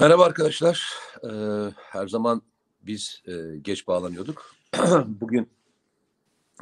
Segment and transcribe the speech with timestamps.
[0.00, 0.90] Merhaba arkadaşlar.
[1.24, 1.28] Ee,
[1.76, 2.42] her zaman
[2.82, 3.32] biz e,
[3.62, 4.54] geç bağlanıyorduk.
[5.06, 5.48] Bugün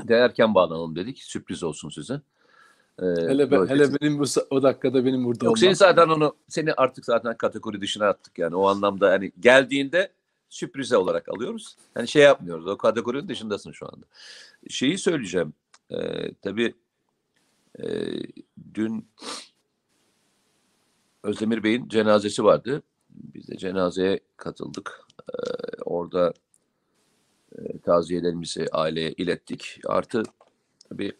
[0.08, 1.22] de erken bağlanalım dedik.
[1.22, 2.20] Sürpriz olsun size.
[2.98, 5.56] Ee, Hele, be, böylece- hele benim bu, o dakikada benim burada Yok olmam.
[5.56, 10.12] seni zaten onu seni artık zaten kategori dışına attık yani o anlamda hani geldiğinde
[10.48, 11.76] sürprize olarak alıyoruz.
[11.94, 12.66] Hani şey yapmıyoruz.
[12.66, 14.06] O kategorinin dışındasın şu anda.
[14.68, 15.52] Şeyi söyleyeceğim.
[15.90, 16.74] Ee, tabii
[17.78, 17.84] e,
[18.74, 19.08] dün
[21.22, 22.82] Özdemir Bey'in cenazesi vardı.
[23.14, 25.00] Biz de cenazeye katıldık.
[25.28, 26.32] Ee, orada
[27.58, 29.80] e, taziyelerimizi aileye ilettik.
[29.86, 30.22] Artı
[30.88, 31.12] tabii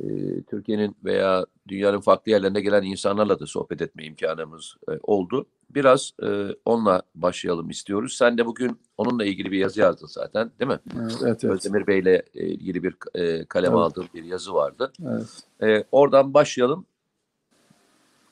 [0.00, 0.04] e,
[0.42, 5.46] Türkiye'nin veya dünyanın farklı yerlerine gelen insanlarla da sohbet etme imkanımız e, oldu.
[5.70, 8.16] Biraz e, onunla başlayalım istiyoruz.
[8.16, 10.78] Sen de bugün onunla ilgili bir yazı yazdın zaten değil mi?
[11.00, 11.54] Evet, evet, evet.
[11.54, 13.80] Özdemir Bey'le e, ilgili bir e, kaleme Tabii.
[13.80, 14.92] aldığım bir yazı vardı.
[15.06, 15.44] evet.
[15.62, 16.86] E, oradan başlayalım.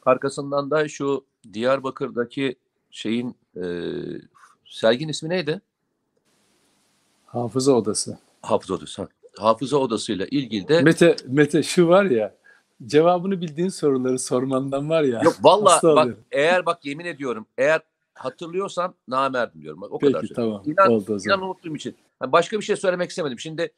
[0.07, 2.57] Arkasından da şu Diyarbakır'daki
[2.91, 3.63] şeyin e,
[4.65, 5.61] sergin ismi neydi?
[7.27, 8.19] Hafıza odası.
[8.43, 9.03] Hafıza Odası.
[9.03, 9.09] ha.
[9.39, 12.35] Hafıza Odası'yla ilgili de Mete, Mete şu var ya
[12.87, 15.21] cevabını bildiğin soruları sormandan var ya.
[15.25, 16.25] Yok valla bak oluyorum.
[16.33, 17.81] eğer bak yemin ediyorum eğer
[18.15, 19.81] hatırlıyorsam namerdim diyorum.
[19.81, 20.21] Bak, o kadar.
[20.21, 21.39] Peki tamam İnan, oldu o zaman.
[21.39, 21.97] inan unuttuğum için.
[22.23, 23.39] Yani başka bir şey söylemek istemedim.
[23.39, 23.73] Şimdi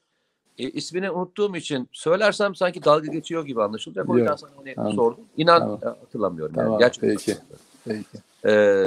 [0.59, 4.11] e, ismini unuttuğum için söylersem sanki dalga geçiyor gibi anlaşılacak.
[4.11, 4.93] O yüzden sana onu tamam.
[4.93, 5.25] sordum.
[5.37, 5.81] İnan Tamam.
[5.83, 6.55] e, hatırlamıyorum.
[6.55, 6.79] Tamam, yani.
[6.79, 7.11] Gerçekten.
[7.11, 7.37] peki.
[7.85, 8.25] Peki.
[8.47, 8.85] Ee,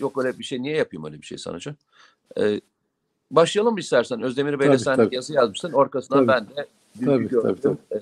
[0.00, 0.62] yok öyle bir şey.
[0.62, 1.76] Niye yapayım öyle bir şey sanacağım?
[2.38, 2.60] Ee,
[3.30, 4.22] başlayalım mı istersen?
[4.22, 5.14] Özdemir Bey'le Tabii, sen tabii.
[5.14, 5.72] yazı yazmışsın.
[5.72, 6.28] Arkasından Tabii.
[6.28, 6.66] ben de
[7.04, 7.98] Tabii, tabii, gördüğüm, ee,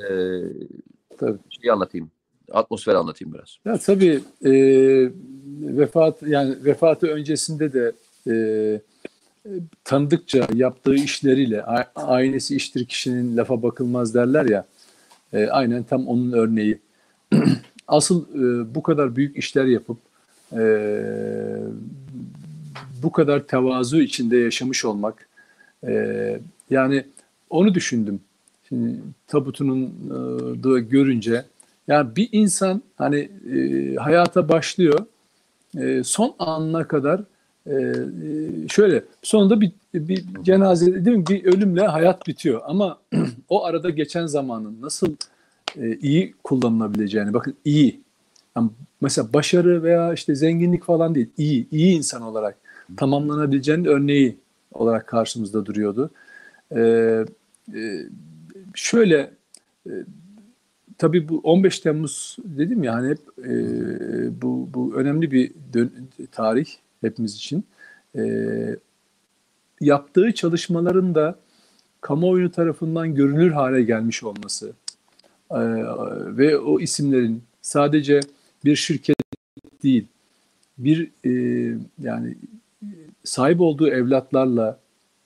[1.19, 1.39] Tabii.
[1.51, 2.11] şeyi anlatayım.
[2.53, 3.59] Atmosferi anlatayım biraz.
[3.65, 4.53] Ya tabii e,
[5.79, 7.93] vefat yani vefatı öncesinde de
[8.31, 8.35] e,
[9.85, 14.65] tanıdıkça yaptığı işleriyle aynesi iştir kişinin lafa bakılmaz derler ya.
[15.33, 16.79] E, aynen tam onun örneği.
[17.89, 19.99] Asıl e, bu kadar büyük işler yapıp
[20.53, 20.63] e,
[23.03, 25.29] bu kadar tevazu içinde yaşamış olmak
[25.87, 26.41] e,
[26.71, 27.05] yani
[27.51, 28.21] onu düşündüm.
[28.69, 31.45] Şimdi tabutunun e, da görünce
[31.89, 35.07] yani bir insan hani e, hayata başlıyor
[35.77, 37.21] e, son anına kadar
[37.69, 41.27] e, e, şöyle sonunda bir, bir cenaze değil mi?
[41.27, 42.61] Bir ölümle hayat bitiyor.
[42.65, 42.99] Ama
[43.49, 45.17] o arada geçen zamanın nasıl
[45.77, 48.01] e, iyi kullanılabileceğini bakın iyi.
[48.57, 48.71] Yani
[49.01, 52.57] mesela başarı veya işte zenginlik falan değil iyi iyi insan olarak
[52.97, 54.39] tamamlanabileceğinin örneği
[54.73, 56.11] olarak karşımızda duruyordu.
[56.77, 56.81] E,
[57.75, 58.07] e,
[58.75, 59.31] şöyle
[59.87, 59.93] e,
[60.99, 63.53] tabii bu 15 Temmuz dedim ya hani hep e,
[64.43, 65.53] bu bu önemli bir
[66.33, 66.67] tarih
[67.01, 67.65] hepimiz için.
[68.17, 68.23] E,
[69.81, 71.39] yaptığı çalışmaların da
[72.01, 74.73] kamuoyu tarafından görünür hale gelmiş olması
[75.51, 75.61] e,
[76.37, 78.21] ve o isimlerin sadece
[78.65, 79.17] bir şirket
[79.83, 80.07] değil
[80.79, 81.33] bir e,
[82.03, 82.35] yani
[83.25, 84.79] sahip olduğu evlatlarla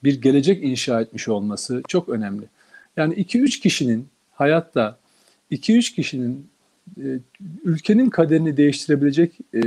[0.03, 2.43] bir gelecek inşa etmiş olması çok önemli.
[2.97, 4.97] Yani 2-3 kişinin hayatta
[5.51, 6.47] 2-3 kişinin
[6.97, 7.19] e,
[7.63, 9.61] ülkenin kaderini değiştirebilecek e,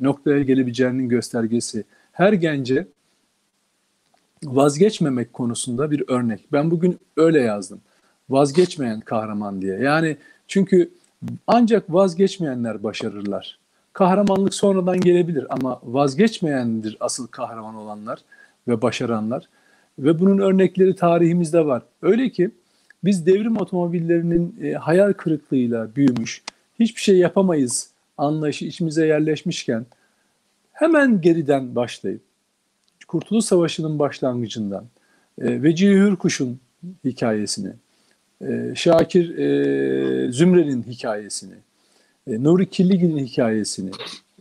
[0.00, 1.84] noktaya gelebileceğinin göstergesi.
[2.12, 2.86] Her gence
[4.44, 6.44] vazgeçmemek konusunda bir örnek.
[6.52, 7.80] Ben bugün öyle yazdım.
[8.30, 9.78] Vazgeçmeyen kahraman diye.
[9.78, 10.16] Yani
[10.48, 10.90] çünkü
[11.46, 13.58] ancak vazgeçmeyenler başarırlar.
[13.92, 18.18] Kahramanlık sonradan gelebilir ama vazgeçmeyendir asıl kahraman olanlar
[18.68, 19.48] ve başaranlar.
[19.98, 21.82] Ve bunun örnekleri tarihimizde var.
[22.02, 22.50] Öyle ki
[23.04, 26.42] biz devrim otomobillerinin e, hayal kırıklığıyla büyümüş,
[26.80, 29.86] hiçbir şey yapamayız anlayışı içimize yerleşmişken
[30.72, 32.20] hemen geriden başlayıp
[33.08, 34.84] Kurtuluş Savaşı'nın başlangıcından
[35.40, 36.60] e, Vecihi Hürkuş'un
[37.04, 37.72] hikayesini,
[38.42, 41.54] e, Şakir e, Zümre'nin hikayesini,
[42.26, 43.90] e, Nuri Kirligil'in hikayesini,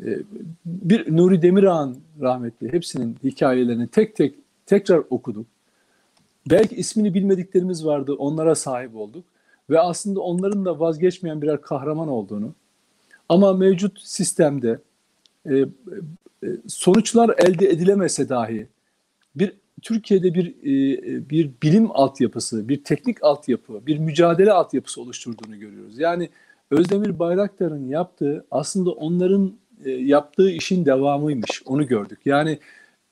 [0.06, 0.20] e,
[0.66, 4.36] bir Nuri Demirağ'ın rahmetli hepsinin hikayelerini tek tek
[4.66, 5.46] tekrar okuduk.
[6.50, 9.24] Belki ismini bilmediklerimiz vardı, onlara sahip olduk
[9.70, 12.54] ve aslında onların da vazgeçmeyen birer kahraman olduğunu
[13.30, 14.80] ama mevcut sistemde
[15.46, 15.66] e, e,
[16.68, 18.68] sonuçlar elde edilemese dahi
[19.36, 26.00] bir Türkiye'de bir e, bir bilim altyapısı, bir teknik altyapı, bir mücadele altyapısı oluşturduğunu görüyoruz.
[26.00, 26.30] Yani
[26.72, 29.54] Özdemir Bayraktar'ın yaptığı aslında onların
[29.86, 31.64] e, yaptığı işin devamıymış.
[31.66, 32.20] Onu gördük.
[32.26, 32.60] Yani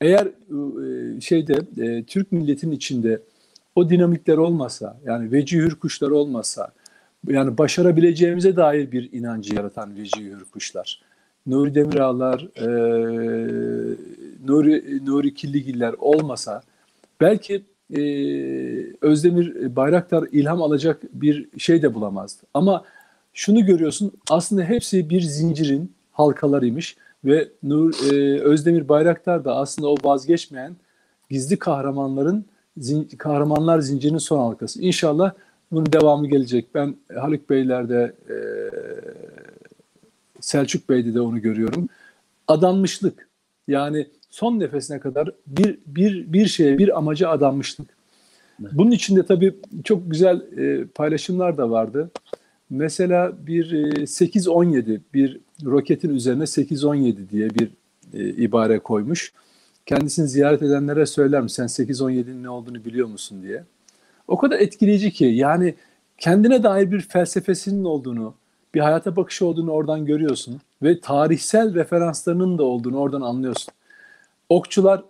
[0.00, 3.20] eğer e, şeyde e, Türk milletinin içinde
[3.74, 6.72] o dinamikler olmasa, yani veci hürkuşlar olmasa,
[7.28, 11.00] yani başarabileceğimize dair bir inancı yaratan veci hürkuşlar.
[11.46, 12.66] Nuri Demirağlar, e,
[14.46, 16.62] Nuri, Nuri Killigiller olmasa
[17.20, 17.64] belki
[17.96, 18.00] e,
[19.00, 22.42] Özdemir Bayraktar ilham alacak bir şey de bulamazdı.
[22.54, 22.84] Ama
[23.34, 29.96] şunu görüyorsun aslında hepsi bir zincirin halkalarıymış Ve Nur e, Özdemir Bayraktar da aslında o
[30.04, 30.76] vazgeçmeyen
[31.30, 32.44] gizli kahramanların
[32.78, 34.82] zin, kahramanlar zincirinin son halkası.
[34.82, 35.32] İnşallah
[35.72, 36.74] bunun devamı gelecek.
[36.74, 38.36] Ben Haluk Beyler'de e,
[40.40, 41.88] Selçuk Bey'de de onu görüyorum.
[42.48, 43.28] Adanmışlık.
[43.68, 47.88] Yani son nefesine kadar bir bir bir şeye, bir amaca adanmışlık.
[48.58, 49.54] Bunun içinde tabii
[49.84, 52.10] çok güzel e, paylaşımlar da vardı.
[52.70, 57.70] Mesela bir e, 8-17 bir roketin üzerine 8-17 diye bir
[58.14, 59.32] e, ibare koymuş.
[59.86, 63.64] Kendisini ziyaret edenlere söyler mi sen 8-17'nin ne olduğunu biliyor musun diye.
[64.28, 65.74] O kadar etkileyici ki yani
[66.18, 68.34] kendine dair bir felsefesinin olduğunu,
[68.74, 73.74] bir hayata bakışı olduğunu oradan görüyorsun ve tarihsel referanslarının da olduğunu oradan anlıyorsun.
[74.48, 75.04] Okçular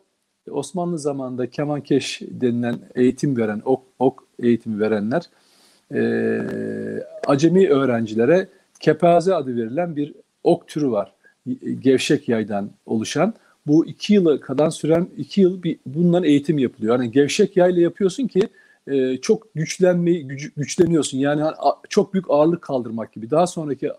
[0.51, 5.23] Osmanlı zamanında kemankeş denilen eğitim veren, ok, ok eğitimi verenler
[5.95, 6.03] e,
[7.27, 8.49] acemi öğrencilere
[8.81, 11.13] kepaze adı verilen bir ok türü var.
[11.81, 13.35] Gevşek yaydan oluşan.
[13.67, 16.99] Bu iki yıla kadar süren iki yıl bir, bundan eğitim yapılıyor.
[16.99, 18.41] Yani gevşek yayla yapıyorsun ki
[18.87, 21.19] e, çok güçlenmeyi güç, güçleniyorsun.
[21.19, 21.43] Yani
[21.89, 23.31] çok büyük ağırlık kaldırmak gibi.
[23.31, 23.91] Daha sonraki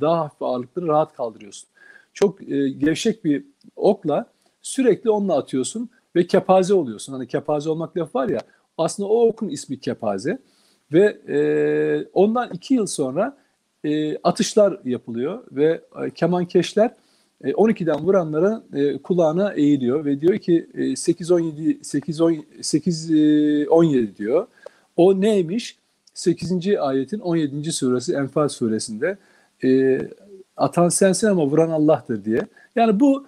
[0.00, 1.68] daha hafif ağırlıkları rahat kaldırıyorsun.
[2.14, 3.44] Çok e, gevşek bir
[3.76, 4.26] okla
[4.62, 7.12] sürekli onunla atıyorsun ve kepaze oluyorsun.
[7.12, 8.40] Hani kepaze olmak laf var ya
[8.78, 10.38] aslında o okun ismi kepaze
[10.92, 11.38] ve e,
[12.12, 13.36] ondan iki yıl sonra
[13.84, 16.94] e, atışlar yapılıyor ve e, kemankeşler
[17.44, 23.68] 12'den vuranlara e, kulağına eğiliyor ve diyor ki e, 8 17 8 10 8 e,
[23.68, 24.46] 17 diyor.
[24.96, 25.78] O neymiş?
[26.14, 26.76] 8.
[26.78, 27.72] ayetin 17.
[27.72, 29.18] suresi Enfal suresinde
[29.64, 30.00] e,
[30.56, 32.40] atan sensin ama vuran Allah'tır diye.
[32.76, 33.26] Yani bu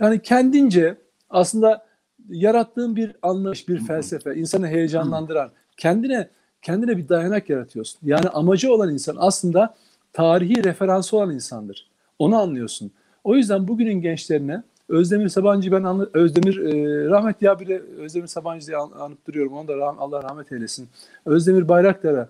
[0.00, 0.96] yani kendince
[1.30, 1.86] aslında
[2.28, 6.28] yarattığın bir anlayış, bir felsefe, insanı heyecanlandıran, kendine
[6.62, 8.00] kendine bir dayanak yaratıyorsun.
[8.04, 9.74] Yani amacı olan insan aslında
[10.12, 11.90] tarihi referansı olan insandır.
[12.18, 12.92] Onu anlıyorsun.
[13.24, 18.66] O yüzden bugünün gençlerine Özdemir Sabancı ben anla, Özdemir e, rahmetli ya bile Özdemir Sabancı
[18.66, 19.52] diye an, anıp duruyorum.
[19.52, 20.88] Onu da rah, Allah rahmet eylesin.
[21.26, 22.28] Özdemir Bayraktar'a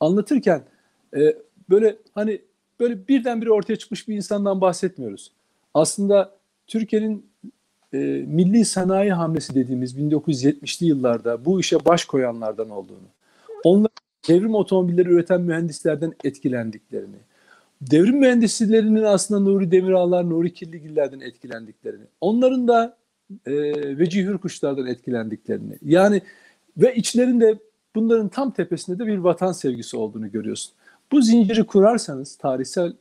[0.00, 0.62] anlatırken
[1.16, 1.36] e,
[1.70, 2.40] böyle hani
[2.80, 5.32] böyle birdenbire ortaya çıkmış bir insandan bahsetmiyoruz.
[5.74, 6.34] Aslında
[6.66, 7.26] Türkiye'nin
[7.92, 13.08] e, milli sanayi hamlesi dediğimiz 1970'li yıllarda bu işe baş koyanlardan olduğunu,
[13.64, 13.90] onlar
[14.28, 17.16] devrim otomobilleri üreten mühendislerden etkilendiklerini,
[17.82, 22.96] devrim mühendislerinin aslında Nuri Demirağlar, Nuri Kirligiller'den etkilendiklerini, onların da
[23.46, 23.52] e,
[23.98, 26.22] Vecihi Hürkuşlar'dan etkilendiklerini, yani
[26.76, 27.58] ve içlerinde
[27.94, 30.72] bunların tam tepesinde de bir vatan sevgisi olduğunu görüyorsun.
[31.12, 32.92] Bu zinciri kurarsanız tarihsel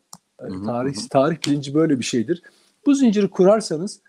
[0.66, 2.42] tarih tarih bilinci böyle bir şeydir.
[2.86, 4.00] Bu zinciri kurarsanız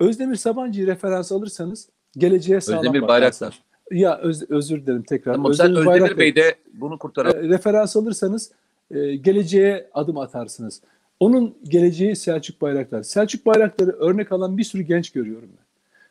[0.00, 3.62] Özdemir Sabancı'yı referans alırsanız geleceğe sağlam Özdemir Bayraktar.
[3.90, 5.34] Ya öz, özür dilerim tekrar.
[5.34, 7.44] Tamam, Özdemir, sen Özdemir Bey de bunu kurtaralım.
[7.44, 8.50] E, referans alırsanız
[8.92, 10.80] e, geleceğe adım atarsınız.
[11.20, 13.02] Onun geleceği Selçuk Bayraktar.
[13.02, 15.64] Selçuk Bayraktar'ı örnek alan bir sürü genç görüyorum ben.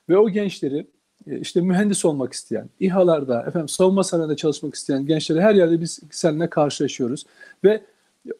[0.10, 0.88] Ve o gençleri
[1.28, 6.00] e, işte mühendis olmak isteyen, İHA'larda, efendim savunma sanayinde çalışmak isteyen gençleri her yerde biz
[6.12, 7.26] seninle karşılaşıyoruz.
[7.64, 7.82] Ve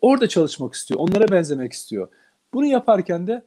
[0.02, 2.08] orada çalışmak istiyor, onlara benzemek istiyor.
[2.54, 3.42] Bunu yaparken de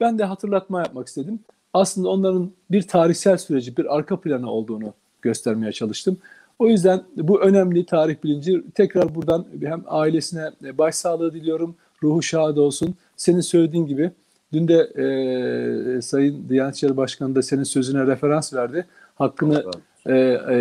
[0.00, 1.40] ben de hatırlatma yapmak istedim.
[1.72, 6.18] Aslında onların bir tarihsel süreci, bir arka planı olduğunu göstermeye çalıştım.
[6.58, 11.76] O yüzden bu önemli tarih bilinci tekrar buradan hem ailesine başsağlığı diliyorum.
[12.02, 12.94] Ruhu şad olsun.
[13.16, 14.10] Senin söylediğin gibi
[14.52, 18.86] dün de e, Sayın Diyanet İşleri Başkanı da senin sözüne referans verdi.
[19.14, 19.64] Hakkını
[20.06, 20.56] e, e,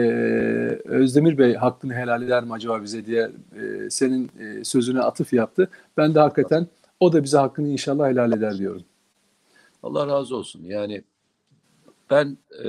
[0.85, 5.69] Özdemir Bey hakkını helal eder mi acaba bize diye e, senin e, sözüne atıf yaptı.
[5.97, 6.67] Ben de hakikaten
[6.99, 8.83] o da bize hakkını inşallah helal eder diyorum.
[9.83, 10.61] Allah razı olsun.
[10.65, 11.03] Yani
[12.09, 12.67] ben e,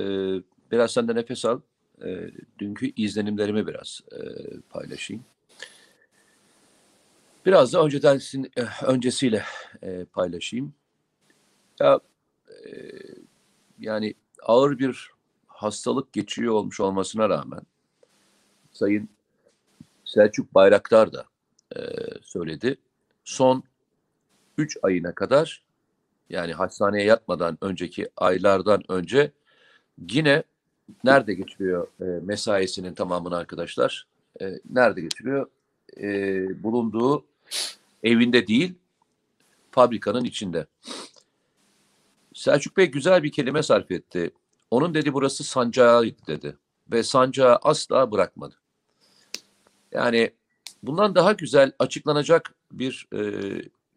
[0.72, 1.60] biraz senden nefes al.
[2.04, 4.18] E, dünkü izlenimlerimi biraz e,
[4.70, 5.24] paylaşayım.
[7.46, 8.20] Biraz da önceden
[8.56, 9.42] e, öncesiyle
[9.82, 10.74] e, paylaşayım.
[11.80, 12.00] Ya
[12.48, 12.62] e,
[13.78, 15.10] yani ağır bir
[15.46, 17.60] hastalık geçiyor olmuş olmasına rağmen
[18.72, 19.08] Sayın
[20.04, 21.26] Selçuk Bayraktar da
[21.76, 21.80] e,
[22.22, 22.76] söyledi.
[23.24, 23.64] Son
[24.58, 25.62] 3 ayına kadar
[26.30, 29.32] yani hastaneye yatmadan önceki aylardan önce
[30.10, 30.42] yine
[31.04, 34.06] nerede geçiriyor e, mesaisinin tamamını arkadaşlar?
[34.40, 35.46] E, nerede geçiriyor?
[36.00, 36.08] E,
[36.62, 37.24] bulunduğu
[38.02, 38.74] evinde değil,
[39.70, 40.66] fabrikanın içinde.
[42.34, 44.30] Selçuk Bey güzel bir kelime sarf etti.
[44.70, 46.56] Onun dedi burası sancağıydı dedi.
[46.92, 48.54] Ve sancağı asla bırakmadı.
[49.92, 50.30] Yani
[50.82, 53.20] bundan daha güzel açıklanacak bir e,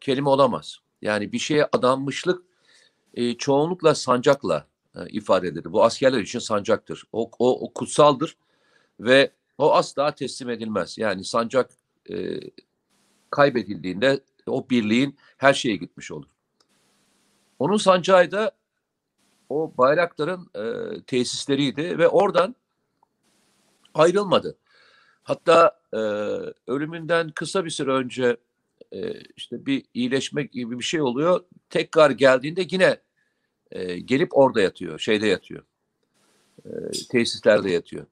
[0.01, 0.79] kelime olamaz.
[1.01, 2.43] Yani bir şeye adanmışlık
[3.13, 5.71] e, çoğunlukla sancakla e, ifade edilir.
[5.73, 7.03] Bu askerler için sancaktır.
[7.11, 8.37] O, o, o kutsaldır
[8.99, 10.97] ve o asla teslim edilmez.
[10.97, 11.71] Yani sancak
[12.11, 12.39] e,
[13.29, 16.27] kaybedildiğinde o birliğin her şeye gitmiş olur.
[17.59, 18.51] Onun sancağı da
[19.49, 20.63] o Bayraktar'ın e,
[21.01, 22.55] tesisleriydi ve oradan
[23.93, 24.57] ayrılmadı.
[25.23, 25.97] Hatta e,
[26.67, 28.37] ölümünden kısa bir süre önce
[28.91, 31.43] e, işte bir iyileşme gibi bir şey oluyor.
[31.69, 32.97] Tekrar geldiğinde yine
[33.71, 35.63] e, gelip orada yatıyor, şeyde yatıyor.
[36.65, 36.69] E,
[37.11, 38.05] tesislerde yatıyor.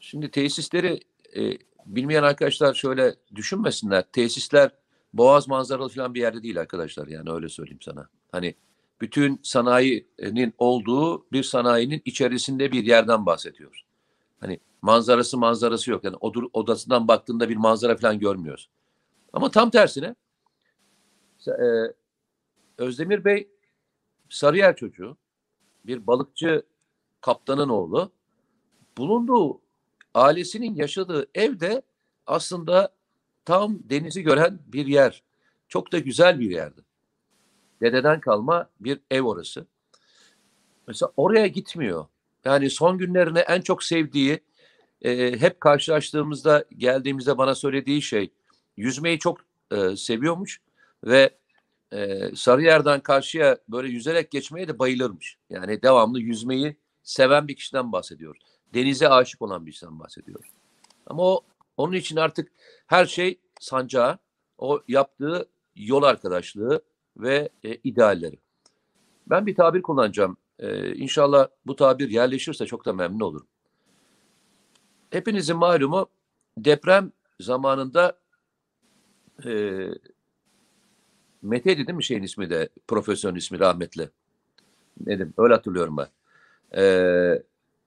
[0.00, 1.00] Şimdi tesisleri
[1.36, 4.04] e, bilmeyen arkadaşlar şöyle düşünmesinler.
[4.12, 4.70] Tesisler
[5.12, 7.06] boğaz manzaralı falan bir yerde değil arkadaşlar.
[7.08, 8.08] Yani öyle söyleyeyim sana.
[8.32, 8.54] Hani
[9.00, 13.84] bütün sanayinin olduğu bir sanayinin içerisinde bir yerden bahsediyoruz.
[14.40, 16.04] Hani manzarası manzarası yok.
[16.04, 18.68] Yani odur, odasından baktığında bir manzara falan görmüyoruz.
[19.32, 20.14] Ama tam tersine
[21.48, 21.68] e,
[22.78, 23.48] Özdemir Bey
[24.30, 25.16] Sarıyer çocuğu,
[25.86, 26.62] bir balıkçı
[27.20, 28.12] kaptanın oğlu.
[28.98, 29.60] Bulunduğu
[30.14, 31.82] ailesinin yaşadığı evde
[32.26, 32.94] aslında
[33.44, 35.22] tam denizi gören bir yer.
[35.68, 36.80] Çok da güzel bir yerdi.
[37.80, 39.66] Dededen kalma bir ev orası.
[40.86, 42.06] Mesela oraya gitmiyor.
[42.44, 44.40] Yani son günlerine en çok sevdiği,
[45.02, 48.30] e, hep karşılaştığımızda, geldiğimizde bana söylediği şey,
[48.76, 49.38] yüzmeyi çok
[49.70, 50.60] e, seviyormuş
[51.04, 51.38] ve
[51.92, 55.36] e, Sarıyer'den karşıya böyle yüzerek geçmeye de bayılırmış.
[55.50, 58.42] Yani devamlı yüzmeyi seven bir kişiden bahsediyoruz.
[58.74, 60.50] Denize aşık olan bir kişiden bahsediyoruz.
[61.06, 61.44] Ama o
[61.76, 62.52] onun için artık
[62.86, 64.18] her şey sancağı,
[64.58, 66.82] o yaptığı yol arkadaşlığı
[67.16, 68.38] ve e, idealleri.
[69.26, 70.36] Ben bir tabir kullanacağım.
[70.58, 73.46] E, inşallah bu tabir yerleşirse çok da memnun olurum.
[75.10, 76.08] Hepinizin malumu
[76.58, 78.18] deprem zamanında
[79.44, 79.50] e,
[81.42, 84.10] Mete'ydi değil mi şeyin ismi de profesörün ismi rahmetli.
[85.00, 86.08] Dedim öyle hatırlıyorum ben.
[86.82, 87.42] E,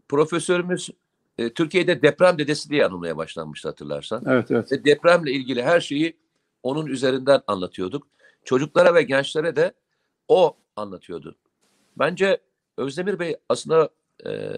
[0.10, 0.90] profesörümüz
[1.38, 4.24] e, Türkiye'de deprem dedesi diye anılmaya başlanmıştı hatırlarsan.
[4.28, 4.72] Evet evet.
[4.72, 6.18] Ve depremle ilgili her şeyi
[6.64, 8.08] onun üzerinden anlatıyorduk.
[8.44, 9.74] Çocuklara ve gençlere de
[10.28, 11.36] o anlatıyordu.
[12.00, 12.38] Bence
[12.78, 13.90] Özdemir Bey aslında
[14.26, 14.54] e,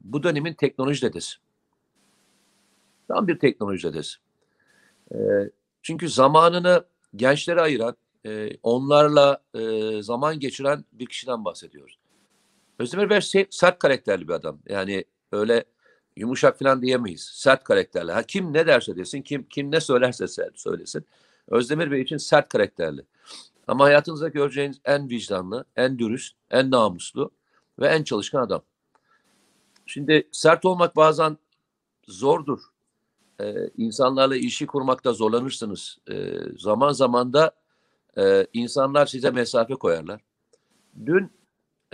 [0.00, 1.36] bu dönemin teknoloji dedesi.
[3.08, 4.16] Tam bir teknoloji dedesi.
[5.14, 5.18] E,
[5.82, 6.84] çünkü zamanını
[7.16, 7.96] gençlere ayıran,
[8.26, 11.98] e, onlarla e, zaman geçiren bir kişiden bahsediyoruz.
[12.78, 14.58] Özdemir Bey se- sert karakterli bir adam.
[14.68, 15.64] Yani öyle
[16.16, 17.30] yumuşak falan diyemeyiz.
[17.34, 18.12] Sert karakterli.
[18.12, 21.06] Ha, kim ne derse desin, kim kim ne söylerse söylesin.
[21.48, 23.02] Özdemir Bey için sert karakterli.
[23.66, 27.30] Ama hayatınızda göreceğiniz en vicdanlı, en dürüst, en namuslu
[27.78, 28.62] ve en çalışkan adam.
[29.86, 31.38] Şimdi sert olmak bazen
[32.08, 32.60] zordur.
[33.40, 35.98] Ee, insanlarla işi kurmakta zorlanırsınız.
[36.10, 37.52] Ee, zaman zaman da
[38.18, 40.20] e, insanlar size mesafe koyarlar.
[41.06, 41.32] Dün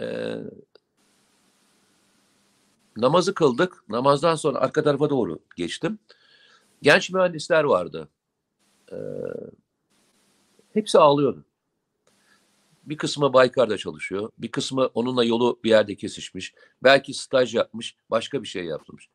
[0.01, 0.37] e,
[2.97, 3.85] namazı kıldık.
[3.89, 5.99] Namazdan sonra arka tarafa doğru geçtim.
[6.83, 8.09] Genç mühendisler vardı.
[8.93, 8.97] Ee,
[10.73, 11.45] hepsi ağlıyordu.
[12.85, 14.31] Bir kısmı Baykar'da çalışıyor.
[14.39, 16.55] Bir kısmı onunla yolu bir yerde kesişmiş.
[16.83, 17.97] Belki staj yapmış.
[18.11, 19.09] Başka bir şey yapmış.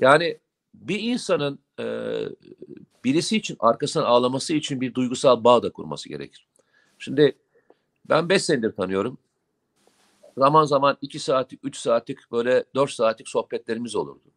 [0.00, 0.38] Yani
[0.74, 1.84] bir insanın e,
[3.04, 6.48] birisi için arkasından ağlaması için bir duygusal bağ da kurması gerekir.
[6.98, 7.38] Şimdi
[8.08, 9.18] ben 5 senedir tanıyorum.
[10.38, 14.30] Zaman zaman 2 saatlik, 3 saatlik böyle 4 saatlik sohbetlerimiz olurdu.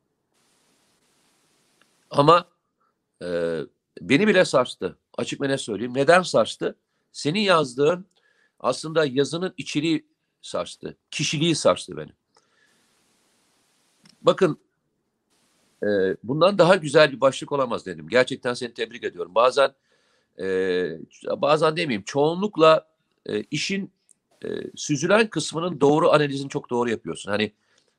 [2.09, 2.47] Ama
[3.23, 3.59] e,
[4.01, 4.97] beni bile sarstı.
[5.17, 5.93] Açık ve ne söyleyeyim.
[5.95, 6.75] Neden sarstı?
[7.11, 8.05] Senin yazdığın
[8.59, 10.07] aslında yazının içeriği
[10.41, 10.97] sarstı.
[11.11, 12.11] Kişiliği sarstı beni.
[14.21, 14.59] Bakın
[15.83, 15.87] e,
[16.23, 18.07] bundan daha güzel bir başlık olamaz dedim.
[18.07, 19.35] Gerçekten seni tebrik ediyorum.
[19.35, 19.73] Bazen
[20.39, 20.45] e,
[21.37, 22.87] bazen demeyeyim çoğunlukla
[23.25, 23.91] e, işin
[24.45, 27.31] e, süzülen kısmının doğru analizini çok doğru yapıyorsun.
[27.31, 27.53] Hani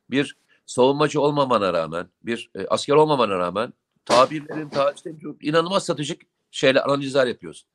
[0.09, 3.73] bir savunmacı olmamana rağmen, bir e, asker olmamana rağmen
[4.05, 6.21] tabirlerin, tarihlerin çok inanılmaz stratejik
[6.51, 7.69] şeyler, analizler yapıyorsun.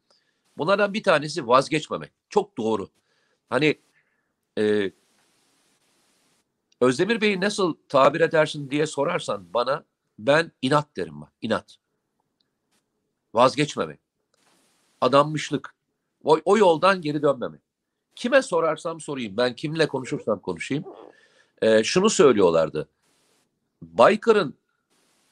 [0.59, 2.13] Bunlardan bir tanesi vazgeçmemek.
[2.29, 2.89] Çok doğru.
[3.49, 3.79] Hani
[4.59, 4.93] e,
[6.81, 9.85] Özdemir Bey'i nasıl tabir edersin diye sorarsan bana
[10.19, 11.33] ben inat derim bak.
[11.43, 11.77] İnat.
[13.35, 14.01] Vazgeçmemek.
[15.01, 15.75] Adanmışlık.
[16.25, 17.61] O, o yoldan geri dönmemek.
[18.15, 19.37] Kime sorarsam sorayım.
[19.37, 20.85] Ben kimle konuşursam konuşayım.
[21.63, 22.89] E, şunu söylüyorlardı.
[23.83, 24.59] Baykar'ın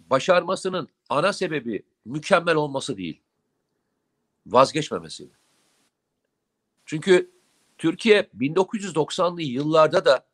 [0.01, 3.21] başarmasının ana sebebi mükemmel olması değil.
[4.47, 5.39] Vazgeçmemesiydi.
[6.87, 7.31] Çünkü
[7.79, 10.27] Türkiye 1990'lı yıllarda da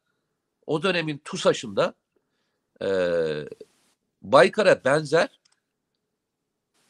[0.67, 1.95] o dönemin TUSAŞ'ında
[2.83, 2.89] e,
[4.23, 5.41] Baykar'a benzer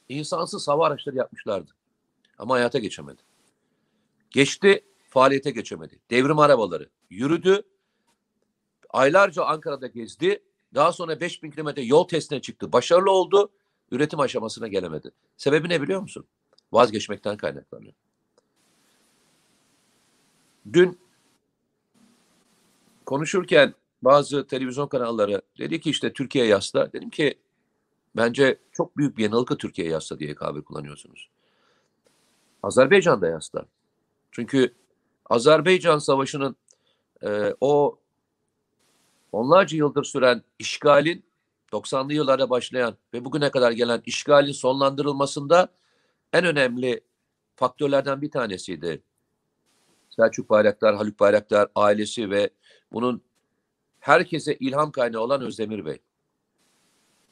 [0.09, 1.71] insansız hava araçları yapmışlardı.
[2.39, 3.23] Ama hayata geçemedi.
[4.31, 5.99] Geçti, faaliyete geçemedi.
[6.11, 7.63] Devrim arabaları yürüdü.
[8.91, 10.43] Aylarca Ankara'da gezdi.
[10.75, 12.73] Daha sonra 5000 kilometre yol testine çıktı.
[12.73, 13.53] Başarılı oldu.
[13.91, 15.11] Üretim aşamasına gelemedi.
[15.37, 16.27] Sebebi ne biliyor musun?
[16.73, 17.93] Vazgeçmekten kaynaklanıyor.
[20.73, 21.01] dün
[23.07, 26.93] konuşurken bazı televizyon kanalları dedi ki işte Türkiye yasla.
[26.93, 27.39] Dedim ki
[28.17, 31.29] bence çok büyük bir yanılgı Türkiye yasla diye kahve kullanıyorsunuz.
[32.63, 33.67] Azerbaycan da yasla.
[34.31, 34.75] Çünkü
[35.31, 36.57] Azerbaycan Savaşı'nın
[37.23, 37.99] e, o
[39.33, 41.25] onlarca yıldır süren işgalin
[41.73, 45.69] 90'lı yıllarda başlayan ve bugüne kadar gelen işgalin sonlandırılmasında
[46.33, 47.01] en önemli
[47.57, 49.03] faktörlerden bir tanesiydi.
[50.11, 52.51] Selçuk Bayraktar, Haluk Bayraktar ailesi ve
[52.93, 53.23] bunun
[54.03, 55.99] herkese ilham kaynağı olan Özdemir Bey.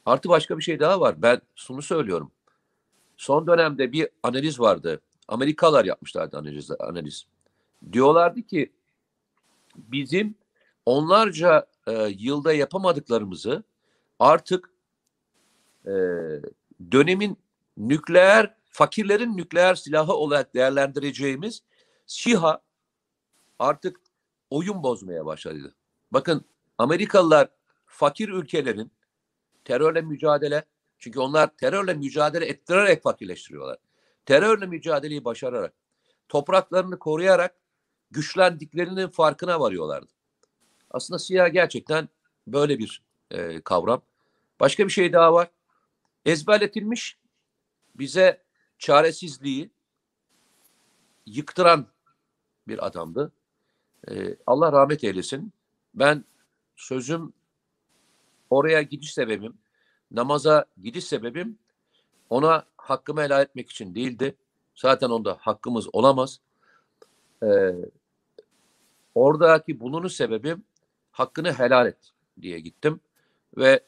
[0.06, 1.22] Artı başka bir şey daha var.
[1.22, 2.32] Ben şunu söylüyorum.
[3.16, 5.00] Son dönemde bir analiz vardı.
[5.28, 6.70] Amerikalılar yapmışlardı analiz.
[6.70, 7.26] analiz.
[7.92, 8.72] Diyorlardı ki
[9.76, 10.34] bizim
[10.86, 13.62] onlarca e, yılda yapamadıklarımızı
[14.18, 14.70] artık
[15.86, 15.92] e,
[16.92, 17.38] dönemin
[17.76, 21.62] nükleer fakirlerin nükleer silahı olarak değerlendireceğimiz
[22.06, 22.62] SİHA
[23.58, 24.00] artık
[24.50, 25.74] oyun bozmaya başladı.
[26.12, 26.44] Bakın
[26.80, 27.48] Amerikalılar
[27.86, 28.92] fakir ülkelerin
[29.64, 30.64] terörle mücadele
[30.98, 33.78] çünkü onlar terörle mücadele ettirerek fakirleştiriyorlar.
[34.26, 35.74] Terörle mücadeleyi başararak,
[36.28, 37.54] topraklarını koruyarak
[38.10, 40.12] güçlendiklerinin farkına varıyorlardı.
[40.90, 42.08] Aslında siyah gerçekten
[42.46, 44.02] böyle bir e, kavram.
[44.60, 45.50] Başka bir şey daha var.
[46.24, 47.18] Ezberletilmiş
[47.94, 48.42] bize
[48.78, 49.70] çaresizliği
[51.26, 51.86] yıktıran
[52.68, 53.32] bir adamdı.
[54.10, 55.52] E, Allah rahmet eylesin.
[55.94, 56.24] Ben
[56.80, 57.32] sözüm
[58.50, 59.58] oraya gidiş sebebim,
[60.10, 61.58] namaza gidiş sebebim
[62.30, 64.36] ona hakkımı helal etmek için değildi.
[64.74, 66.40] Zaten onda hakkımız olamaz.
[67.42, 67.74] Ee,
[69.14, 70.64] oradaki bulunuş sebebim
[71.10, 73.00] hakkını helal et diye gittim.
[73.56, 73.80] Ve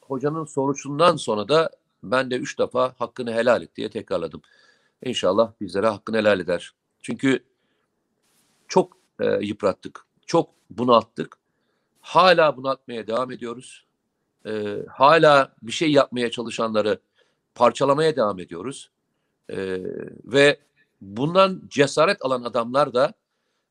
[0.00, 1.70] hocanın sorusundan sonra da
[2.02, 4.42] ben de üç defa hakkını helal et diye tekrarladım.
[5.04, 6.74] İnşallah bizlere hakkını helal eder.
[7.02, 7.44] Çünkü
[8.68, 11.41] çok e, yıprattık, çok bunalttık.
[12.02, 13.86] Hala bunaltmaya devam ediyoruz.
[14.46, 17.00] E, hala bir şey yapmaya çalışanları
[17.54, 18.90] parçalamaya devam ediyoruz.
[19.48, 19.56] E,
[20.24, 20.60] ve
[21.00, 23.12] bundan cesaret alan adamlar da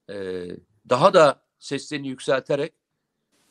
[0.10, 0.48] e,
[0.90, 2.74] daha da seslerini yükselterek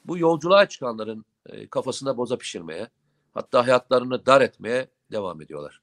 [0.05, 2.89] bu yolculuğa çıkanların e, kafasında boza pişirmeye,
[3.35, 5.81] hatta hayatlarını dar etmeye devam ediyorlar.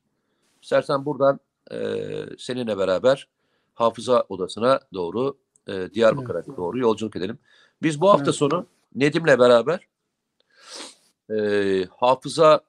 [0.62, 1.40] İstersen buradan
[1.72, 2.00] e,
[2.38, 3.28] seninle beraber
[3.74, 6.58] hafıza odasına doğru, e, Diyarbakır'a evet.
[6.58, 7.40] doğru yolculuk edelim.
[7.82, 8.36] Biz bu hafta evet.
[8.36, 8.66] sonu
[8.98, 9.88] Nedim'le beraber
[11.32, 12.62] e, hafıza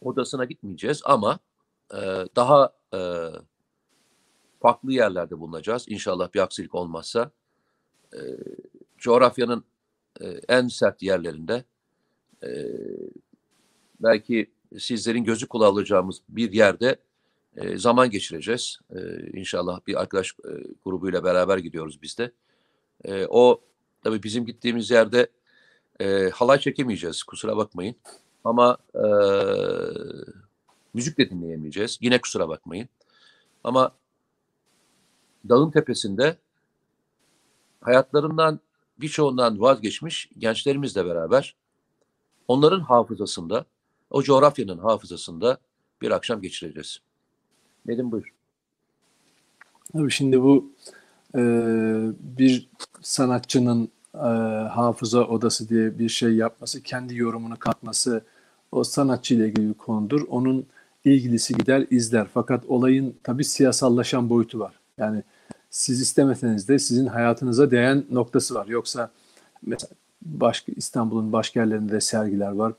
[0.00, 1.38] odasına gitmeyeceğiz ama
[1.94, 1.98] e,
[2.36, 3.00] daha e,
[4.62, 5.84] farklı yerlerde bulunacağız.
[5.88, 7.30] İnşallah bir aksilik olmazsa.
[8.12, 8.20] E,
[8.98, 9.64] coğrafyanın
[10.20, 11.64] e, en sert yerlerinde
[12.42, 12.48] e,
[14.00, 16.96] belki sizlerin gözü kulağı alacağımız bir yerde
[17.56, 18.78] e, zaman geçireceğiz.
[18.90, 18.98] E,
[19.38, 20.52] inşallah bir arkadaş e,
[20.84, 22.32] grubuyla beraber gidiyoruz biz de.
[23.04, 23.60] E, o
[24.06, 25.26] tabii bizim gittiğimiz yerde
[26.00, 27.96] e, halay çekemeyeceğiz kusura bakmayın.
[28.44, 29.04] Ama e,
[30.94, 31.98] müzik de dinleyemeyeceğiz.
[32.00, 32.88] Yine kusura bakmayın.
[33.64, 33.92] Ama
[35.48, 36.36] dağın tepesinde
[37.80, 38.60] hayatlarından
[39.00, 41.56] birçoğundan vazgeçmiş gençlerimizle beraber
[42.48, 43.64] onların hafızasında,
[44.10, 45.58] o coğrafyanın hafızasında
[46.02, 46.98] bir akşam geçireceğiz.
[47.86, 48.34] Nedim buyur.
[49.94, 50.72] Abi şimdi bu
[51.34, 51.40] e,
[52.20, 52.68] bir
[53.02, 54.28] sanatçının e,
[54.68, 58.22] hafıza odası diye bir şey yapması, kendi yorumunu katması
[58.72, 60.26] o sanatçı ile ilgili bir konudur.
[60.28, 60.66] Onun
[61.04, 62.26] ilgilisi gider izler.
[62.34, 64.74] Fakat olayın tabii siyasallaşan boyutu var.
[64.98, 65.22] Yani
[65.70, 68.66] siz istemeseniz de sizin hayatınıza değen noktası var.
[68.66, 69.10] Yoksa
[69.66, 69.90] mesela
[70.22, 72.72] başka İstanbul'un başka yerlerinde de sergiler var.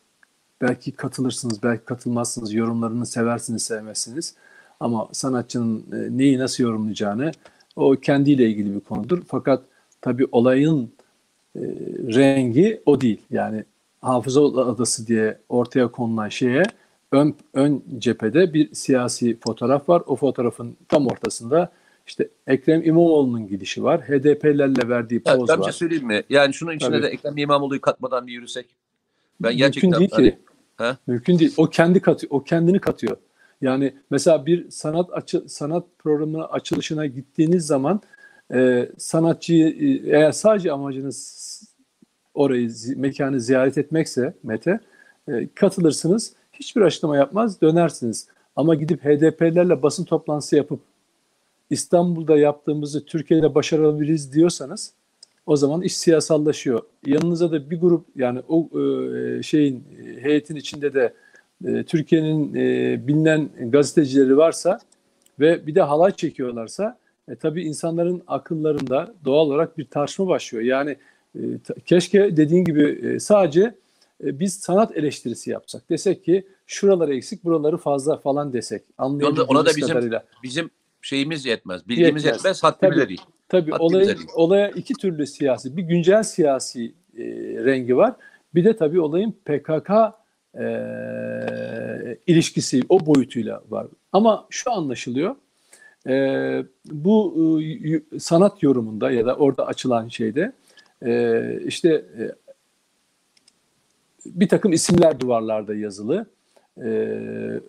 [0.62, 2.54] Belki katılırsınız, belki katılmazsınız.
[2.54, 4.36] Yorumlarını seversiniz, sevmezsiniz.
[4.80, 7.32] Ama sanatçının e, neyi nasıl yorumlayacağını
[7.76, 9.23] o kendiyle ilgili bir konudur.
[9.28, 9.63] Fakat
[10.02, 10.91] tabii olayın
[11.58, 11.63] e,
[12.15, 13.22] rengi o değil.
[13.32, 13.63] Yani
[14.02, 16.63] hafıza adası diye ortaya konulan şeye
[17.12, 20.04] ön, ön cephede bir siyasi fotoğraf var.
[20.06, 21.72] O fotoğrafın tam ortasında
[22.08, 24.02] işte Ekrem İmamoğlu'nun gidişi var.
[24.02, 25.60] HDP'lerle verdiği poz evet, var.
[25.60, 26.24] Bir şey söyleyeyim mi?
[26.30, 27.04] Yani şunun içine Tabii.
[27.04, 28.65] de Ekrem İmamoğlu'yu katmadan bir yürüsek.
[29.41, 30.38] Ben Mümkün gerçekten değil hani, ki.
[30.78, 30.98] He?
[31.08, 31.54] Mümkün değil.
[31.58, 32.32] O kendi katıyor.
[32.32, 33.17] O kendini katıyor.
[33.62, 38.02] Yani mesela bir sanat açı, sanat programına açılışına gittiğiniz zaman
[38.54, 41.17] e, sanatçıyı e, eğer sadece amacınız
[42.38, 44.80] orayı mekanı ziyaret etmekse Mete
[45.28, 46.34] e, katılırsınız.
[46.54, 48.28] Hiçbir açıklama yapmaz dönersiniz.
[48.56, 50.80] Ama gidip HDP'lerle basın toplantısı yapıp
[51.69, 54.93] İstanbul'da yaptığımızı Türkiye'de başarabiliriz diyorsanız
[55.45, 56.82] o zaman iş siyasallaşıyor.
[57.06, 59.84] Yanınıza da bir grup yani o e, şeyin
[60.21, 61.13] heyetin içinde de
[61.65, 64.80] e, Türkiye'nin e, bilinen gazetecileri varsa
[65.39, 66.97] ve bir de halay çekiyorlarsa
[67.30, 70.63] e, tabii insanların akıllarında doğal olarak bir tartışma başlıyor.
[70.63, 70.95] Yani e,
[71.86, 73.62] keşke dediğin gibi e, sadece
[74.24, 75.90] e, biz sanat eleştirisi yapsak.
[75.90, 78.84] Desek ki şuraları eksik, buraları fazla falan desek.
[78.98, 80.24] Anlayabildiğimiz Ona da bizim- kadarıyla.
[80.44, 80.70] Bizim
[81.02, 81.88] şeyimiz yetmez.
[81.88, 82.26] Bilgimiz Yetmez.
[82.46, 83.10] yetmez, haddimize Tabii.
[83.10, 83.22] değil.
[83.50, 84.28] Tabii olayın, değil.
[84.36, 87.24] olaya iki türlü siyasi, bir güncel siyasi e,
[87.66, 88.13] rengi var.
[88.56, 89.90] Bir de tabii olayın PKK
[90.60, 90.66] e,
[92.28, 93.88] ilişkisi o boyutuyla var.
[94.12, 95.36] Ama şu anlaşılıyor.
[96.08, 100.52] e, bu e, sanat yorumunda ya da orada açılan şeyde
[101.06, 102.32] e, işte e,
[104.26, 106.26] bir takım isimler duvarlarda yazılı.
[106.78, 106.90] E,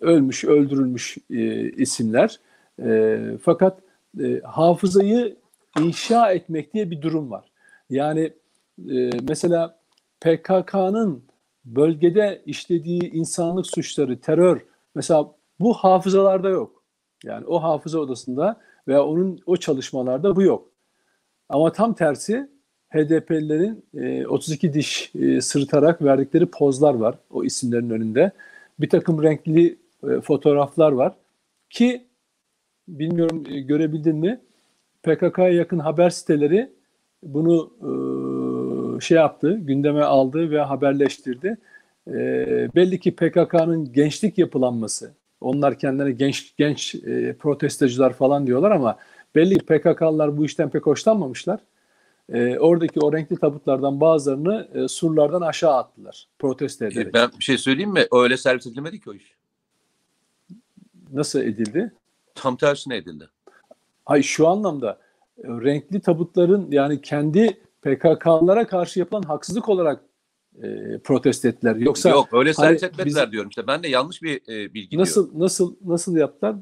[0.01, 2.39] ölmüş, öldürülmüş e, isimler.
[2.83, 3.79] E, fakat
[4.23, 5.35] e, hafızayı
[5.79, 7.51] inşa etmek diye bir durum var.
[7.89, 8.33] Yani
[9.21, 9.79] mesela
[10.21, 11.23] PKK'nın
[11.65, 14.65] bölgede işlediği insanlık suçları, terör
[14.95, 16.83] mesela bu hafızalarda yok.
[17.23, 20.71] Yani o hafıza odasında veya onun o çalışmalarda bu yok.
[21.49, 22.49] Ama tam tersi
[22.89, 28.31] HDP'lilerin e, 32 diş e, sırıtarak verdikleri pozlar var o isimlerin önünde.
[28.79, 29.77] Bir takım renkli
[30.09, 31.13] e, fotoğraflar var
[31.69, 32.03] ki
[32.87, 34.39] bilmiyorum e, görebildin mi?
[35.03, 36.69] PKK'ya yakın haber siteleri
[37.23, 41.57] bunu e, şey yaptı, gündeme aldı ve haberleştirdi.
[42.07, 42.13] E,
[42.75, 48.97] belli ki PKK'nın gençlik yapılanması, onlar kendilerine genç genç e, protestocular falan diyorlar ama
[49.35, 51.59] belli PKK'lılar bu işten pek hoşlanmamışlar.
[52.33, 57.13] E, oradaki o renkli tabutlardan bazılarını e, surlardan aşağı attılar protesto ederek.
[57.13, 58.05] Ben bir şey söyleyeyim mi?
[58.11, 59.35] Öyle servis edilmedi ki o iş.
[61.13, 61.93] Nasıl edildi?
[62.35, 63.29] Tam tersine edildi.
[64.05, 64.99] Hayır şu anlamda
[65.37, 70.01] e, renkli tabutların yani kendi PKK'lara karşı yapılan haksızlık olarak
[70.63, 71.75] e, protesto ettiler.
[71.75, 73.67] Yoksa Yok öyle servis hani etmediler biz- diyorum işte.
[73.67, 75.01] Ben de yanlış bir e, bilgi diyorum.
[75.01, 76.55] nasıl nasıl nasıl yaptılar?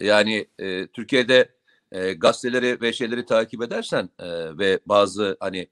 [0.00, 1.48] Yani e, Türkiye'de
[1.92, 5.68] e, gazeteleri ve şeyleri takip edersen e, ve bazı hani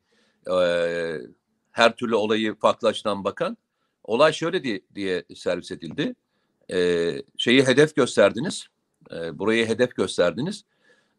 [0.50, 0.56] e,
[1.70, 3.56] her türlü olayı farklı açıdan bakan
[4.04, 6.14] olay şöyle diye, diye servis edildi.
[6.72, 8.66] E, şeyi hedef gösterdiniz.
[9.12, 10.64] E, burayı hedef gösterdiniz.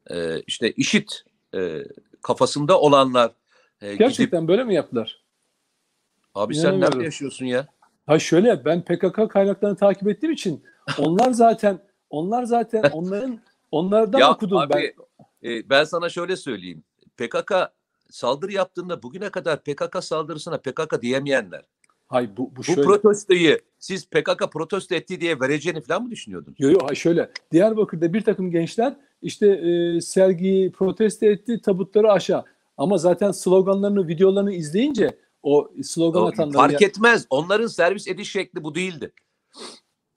[0.09, 1.23] E, işte işit
[1.55, 1.83] e,
[2.21, 3.31] kafasında olanlar
[3.81, 5.21] e, gidip Gerçekten böyle mi yaptılar?
[6.35, 7.67] abi sen nerede yaşıyorsun ya?
[8.05, 10.63] Ha şöyle ben PKK kaynaklarını takip ettiğim için
[10.97, 13.39] onlar zaten onlar zaten onların
[13.71, 15.49] onlardan Ya okudum abi, ben.
[15.49, 16.83] E, ben sana şöyle söyleyeyim.
[17.17, 17.53] PKK
[18.09, 21.61] saldırı yaptığında bugüne kadar PKK saldırısına PKK diyemeyenler.
[22.07, 22.81] Hay bu bu Bu şöyle.
[22.81, 26.59] protestoyu siz PKK protesto etti diye vereceğini falan mı düşünüyordunuz?
[26.59, 27.31] Yo yo hay şöyle.
[27.51, 32.43] Diyarbakır'da bir takım gençler işte e, sergiyi protesto etti, tabutları aşağı.
[32.77, 37.27] Ama zaten sloganlarını, videolarını izleyince o slogan atanlar fark etmez.
[37.29, 39.11] Onların servis ediş şekli bu değildi.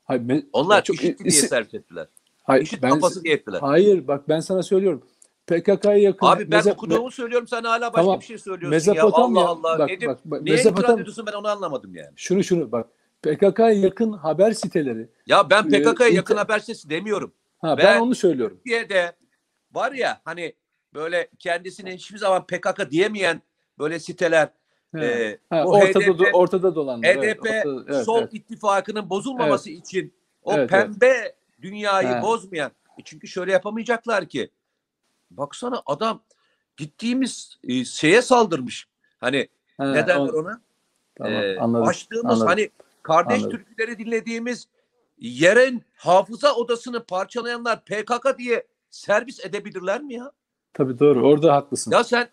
[0.04, 2.08] Hayır, me- Onlar Ya çok diye servis ettiler.
[2.44, 3.58] Hayır, IŞİD ben, kafası diye ettiler.
[3.60, 5.02] hayır bak ben sana söylüyorum.
[5.46, 8.20] PKK'ya yakın Abi ben Mezop- okuduğumu söylüyorum sen hala başka Tamam.
[8.20, 8.94] bir şey söylüyorsun ya.
[8.94, 9.78] Mezopotamya Allah Allah.
[9.78, 12.12] bak, bak, bak, Neye Mezopotam- ediyorsun ben onu anlamadım yani.
[12.16, 12.86] şunu şunu bak.
[13.22, 15.08] PKK'ya yakın haber siteleri.
[15.26, 17.32] Ya ben Ee, PKK'ya yakın inter- haber sitesi demiyorum.
[17.58, 18.56] Ha, ben, Ben- onu söylüyorum.
[18.56, 19.12] Türkiye'de
[19.72, 20.52] var ya hani
[20.94, 23.42] böyle kendisine hiçbir zaman PKK diyemeyen
[23.78, 24.48] böyle siteler
[24.94, 25.04] He.
[25.06, 27.08] e, Ha, ortada HDP, do- ortada dolanlar.
[27.08, 28.34] evet, HDP ortada- evet, sol evet.
[28.34, 31.34] ittifakının bozulmaması için o Evet, pembe
[31.68, 32.22] dünyayı He.
[32.22, 34.50] bozmayan e çünkü şöyle yapamayacaklar ki
[35.30, 36.22] baksana adam
[36.76, 38.88] gittiğimiz e, şeye saldırmış.
[39.20, 39.48] Hani
[39.78, 40.60] Ha, ne derler o- ona?
[41.18, 41.88] Tamam, Ee, anladım.
[41.88, 42.46] açtığımız anladım.
[42.46, 42.70] hani
[43.02, 43.50] kardeş Anladım.
[43.58, 44.68] türküleri dinlediğimiz
[45.18, 50.32] yerin hafıza odasını parçalayanlar PKK diye servis edebilirler mi ya?
[50.72, 51.26] Tabii doğru.
[51.28, 51.90] Orada haklısın.
[51.90, 52.28] Ya sen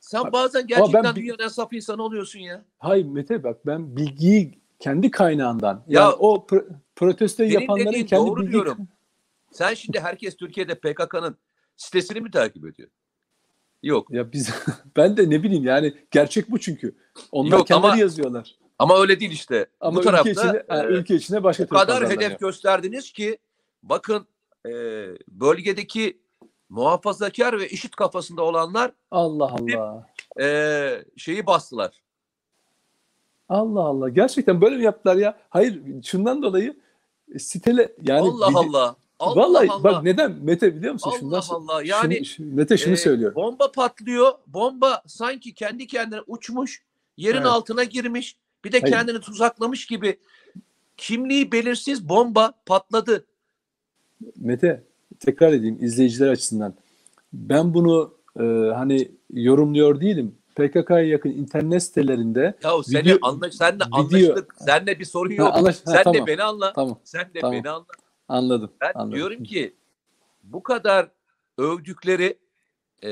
[0.00, 2.64] sen bazen ben gerçekten bi- dünyanın en saf insanı oluyorsun ya.
[2.78, 8.26] Hayır Mete bak ben bilgiyi kendi kaynağından Ya, yani o pro- protestoyu senin yapanların kendi
[8.26, 8.88] doğru bilgi diyorum.
[9.52, 11.36] Sen şimdi herkes Türkiye'de PKK'nın
[11.76, 12.88] sitesini mi takip ediyor?
[13.82, 14.10] Yok.
[14.10, 14.50] ya biz
[14.96, 16.94] ben de ne bileyim yani gerçek bu çünkü.
[17.32, 18.54] Onlar Yok, kendileri ama yazıyorlar.
[18.78, 19.66] Ama öyle değil işte.
[19.80, 23.38] Ama Bu tarafta ülke içine, ha, e, ülke içine başka o kadar hedef gösterdiniz ki
[23.82, 24.26] bakın
[24.66, 24.70] e,
[25.28, 26.18] bölgedeki
[26.68, 30.08] muhafazakar ve işit kafasında olanlar Allah Allah.
[30.40, 32.02] e, şeyi bastılar.
[33.48, 34.08] Allah Allah.
[34.08, 35.38] Gerçekten böyle mi yaptılar ya?
[35.48, 36.76] Hayır şundan dolayı
[37.34, 38.96] e, sitele yani Allah vide- Allah.
[39.18, 39.84] Allah Vallahi Allah.
[39.84, 41.10] bak neden Mete biliyor musun?
[41.10, 41.82] Allah Şundan, Allah.
[41.84, 43.34] Yani şunu, şu- Mete şunu e, söylüyor.
[43.34, 44.32] Bomba patlıyor.
[44.46, 46.82] Bomba sanki kendi kendine uçmuş.
[47.16, 47.46] Yerin Evet.
[47.46, 48.36] altına girmiş.
[48.64, 48.94] Bir de Hayır.
[48.94, 50.18] kendini tuzaklamış gibi.
[50.96, 53.24] Kimliği belirsiz bomba patladı.
[54.36, 54.82] Mete
[55.20, 56.74] tekrar edeyim izleyiciler açısından.
[57.32, 58.42] Ben bunu e,
[58.74, 60.34] hani yorumluyor değilim.
[60.60, 64.54] PKK'ya yakın internet sitelerinde Ya seni Video- anla, senle video- anlaştık.
[64.58, 65.54] Seninle bir sorun Ha, yok.
[65.56, 66.14] anlaş- ha, Sen tamam.
[66.22, 66.72] de beni anla.
[66.72, 67.52] tamam Sen de Tamam.
[67.58, 67.86] beni anla.
[68.28, 68.70] anladım.
[68.80, 69.16] Ben anladım.
[69.16, 69.74] diyorum ki
[70.44, 71.08] bu kadar
[71.58, 72.38] övdükleri
[73.04, 73.10] e,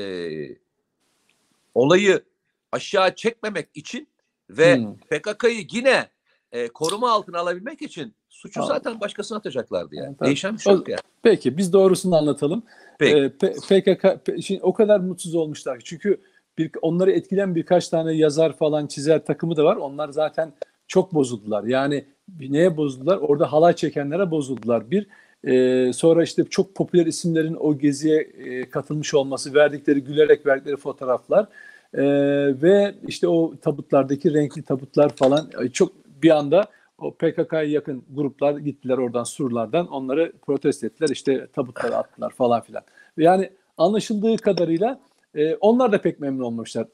[1.75, 2.23] olayı
[2.71, 4.07] aşağı çekmemek için
[4.49, 4.95] ve Hmm.
[4.97, 6.09] PKK'yı yine
[6.51, 8.67] e, koruma altına alabilmek için suçu Tamam.
[8.67, 10.15] zaten başkasına atacaklardı yani.
[10.17, 10.27] Tamam.
[10.27, 10.99] Değişen bir şey yok yani.
[11.23, 12.63] Peki biz doğrusunu anlatalım.
[12.99, 13.17] Peki.
[13.17, 13.29] Ee,
[13.69, 16.21] PKK şimdi o kadar mutsuz olmuşlar çünkü
[16.57, 19.75] bir, onları etkilen birkaç tane yazar falan çizer takımı da var.
[19.75, 20.53] Onlar zaten
[20.87, 21.63] çok bozuldular.
[21.63, 22.05] Yani
[22.39, 23.17] neye bozuldular?
[23.17, 24.91] Orada halay çekenlere bozuldular.
[24.91, 25.07] Bir
[25.43, 31.47] e, sonra işte çok popüler isimlerin o geziye e, katılmış olması, verdikleri gülerek verdikleri fotoğraflar
[31.93, 32.03] e,
[32.61, 35.91] ve işte o tabutlardaki renkli tabutlar falan e, çok
[36.23, 36.65] bir anda
[36.97, 42.83] o PKK'ya yakın gruplar gittiler oradan surlardan onları protesto ettiler işte tabutları attılar falan filan.
[43.17, 44.99] Yani anlaşıldığı kadarıyla
[45.35, 46.87] e, onlar da pek memnun olmuşlar.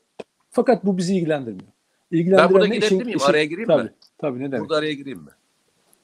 [0.49, 1.71] Fakat bu bizi ilgilendirmiyor.
[2.12, 3.17] İlgilendiren Ben burada girebilir miyim?
[3.17, 3.93] işin- Araya gireyim tabii, mi?
[4.17, 4.62] Tabii ne demek?
[4.62, 5.32] Burada araya gireyim mi?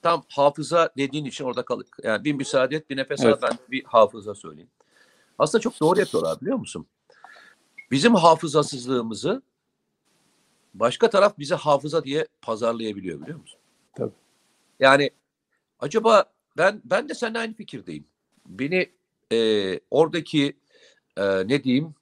[0.01, 1.97] Tam hafıza dediğin için orada kalık.
[2.03, 3.43] Yani bir müsaade et, bir nefes Evet.
[3.43, 4.69] al ben bir hafıza söyleyeyim.
[5.39, 6.85] Aslında çok doğru yapıyorlar biliyor musun?
[7.91, 9.41] Bizim hafızasızlığımızı
[10.73, 13.59] başka taraf bize hafıza diye pazarlayabiliyor biliyor musun?
[13.95, 14.13] Tabii.
[14.79, 15.09] Yani
[15.79, 16.25] acaba
[16.57, 18.05] ben ben de seninle aynı fikirdeyim.
[18.47, 18.89] Beni
[19.33, 20.57] e, oradaki
[21.17, 21.95] e, ne diyeyim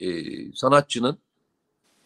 [0.00, 0.06] e,
[0.52, 1.18] sanatçının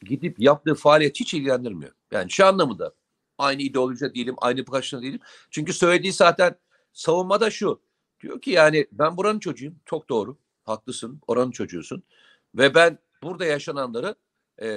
[0.02, 1.92] gidip yaptığı faaliyet hiç ilgilendirmiyor.
[2.10, 2.94] Yani şu anlamında
[3.38, 5.20] aynı ideolojide değilim, aynı bakışta değilim.
[5.50, 6.56] Çünkü söylediği zaten
[6.92, 7.80] savunmada şu.
[8.20, 9.76] Diyor ki yani ben buranın çocuğuyum.
[9.84, 10.36] Çok doğru.
[10.64, 11.20] Haklısın.
[11.26, 12.02] Oranın çocuğusun.
[12.54, 14.14] Ve ben burada yaşananları
[14.58, 14.68] e,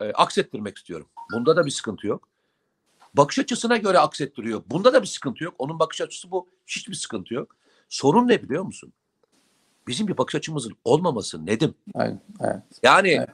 [0.00, 1.08] e, aksettirmek istiyorum.
[1.32, 2.28] Bunda da bir sıkıntı yok.
[3.14, 4.62] Bakış açısına göre aksettiriyor.
[4.66, 5.54] Bunda da bir sıkıntı yok.
[5.58, 6.48] Onun bakış açısı bu.
[6.66, 7.56] Hiçbir sıkıntı yok.
[7.88, 8.92] Sorun ne biliyor musun?
[9.86, 11.74] Bizim bir bakış açımızın olmaması Nedim.
[11.94, 12.62] Aynen, evet.
[12.82, 13.28] Yani Evet.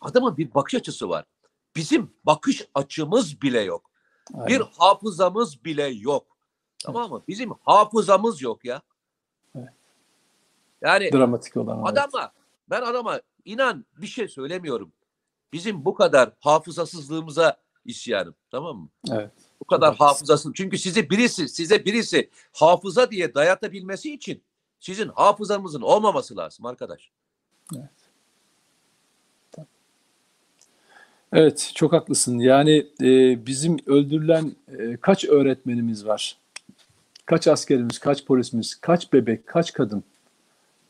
[0.00, 1.24] adamın bir bakış açısı var.
[1.76, 3.90] Bizim bakış açımız bile yok.
[4.34, 4.46] aynen.
[4.46, 6.26] Bir hafızamız bile yok.
[6.84, 7.22] Tamam mı?
[7.28, 8.82] Bizim hafızamız yok ya.
[9.54, 9.68] Evet.
[10.82, 11.78] Yani dramatik olan.
[11.78, 11.98] evet.
[11.98, 12.32] adama
[12.70, 14.92] ben adama inan bir şey söylemiyorum.
[15.52, 18.34] Bizim bu kadar hafızasızlığımıza isyanım.
[18.50, 18.88] Tamam mı?
[19.12, 19.30] Evet.
[19.60, 20.04] Bu kadar haklısın.
[20.04, 20.52] hafızasız.
[20.54, 24.42] Çünkü size birisi size birisi hafıza diye dayatabilmesi için
[24.86, 27.10] sizin hafızanızın olmaması lazım arkadaş.
[31.32, 32.38] Evet, çok haklısın.
[32.38, 36.38] Yani e, bizim öldürülen e, kaç öğretmenimiz var?
[37.26, 40.04] Kaç askerimiz, kaç polisimiz, kaç bebek, kaç kadın,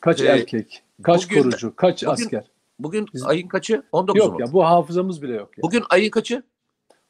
[0.00, 2.44] kaç Ee, erkek, kaç bugün- korucu, kaç bugün- asker?
[2.78, 3.82] Bugün Biz- ayın kaçı?
[3.92, 4.40] 19 Yok mu?
[4.40, 5.62] ya bu hafızamız bile yok ya.
[5.62, 6.42] Bugün ayın kaçı?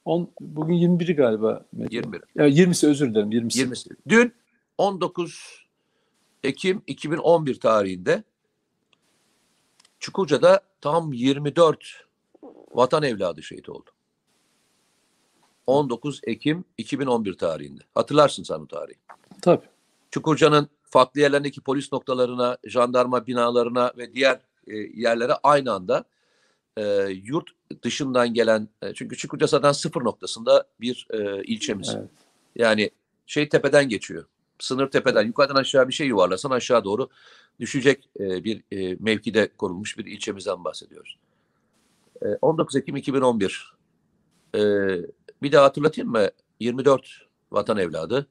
[0.05, 1.64] On, bugün 21'i galiba.
[1.72, 1.96] Mete.
[1.96, 2.22] 21.
[2.35, 3.59] Ya 20'si özür dilerim 20'si.
[3.61, 3.90] 20'si.
[4.09, 4.33] Dün
[4.79, 5.65] 19
[6.46, 8.24] Ekim 2011 tarihinde
[9.98, 12.04] Çukurca'da tam 24
[12.74, 13.90] vatan evladı şehit oldu.
[15.66, 17.82] 19 Ekim 2011 tarihinde.
[17.94, 18.98] Hatırlarsın sen o tarihi.
[19.42, 19.66] Tabii.
[20.11, 26.04] Çukurca'nın farklı yerlerindeki polis noktalarına, jandarma binalarına ve diğer e, yerlere aynı anda
[26.76, 27.50] e, yurt
[27.82, 31.94] dışından gelen, e, çünkü Çukurca zaten sıfır noktasında bir e, ilçemiz.
[31.98, 32.11] Evet.
[32.56, 32.90] Yani
[33.26, 34.24] şey tepeden geçiyor.
[34.59, 37.09] Sınır tepeden yukarıdan aşağı bir şey yuvarlasan aşağı doğru
[37.61, 41.19] düşecek e, bir e, mevkide kurulmuş bir ilçemizden bahsediyoruz.
[42.23, 43.75] E, 19 Ekim 2011.
[44.55, 44.61] E,
[45.42, 46.29] bir daha hatırlatayım mı?
[46.61, 47.09] 24
[47.53, 48.27] vatan evladı.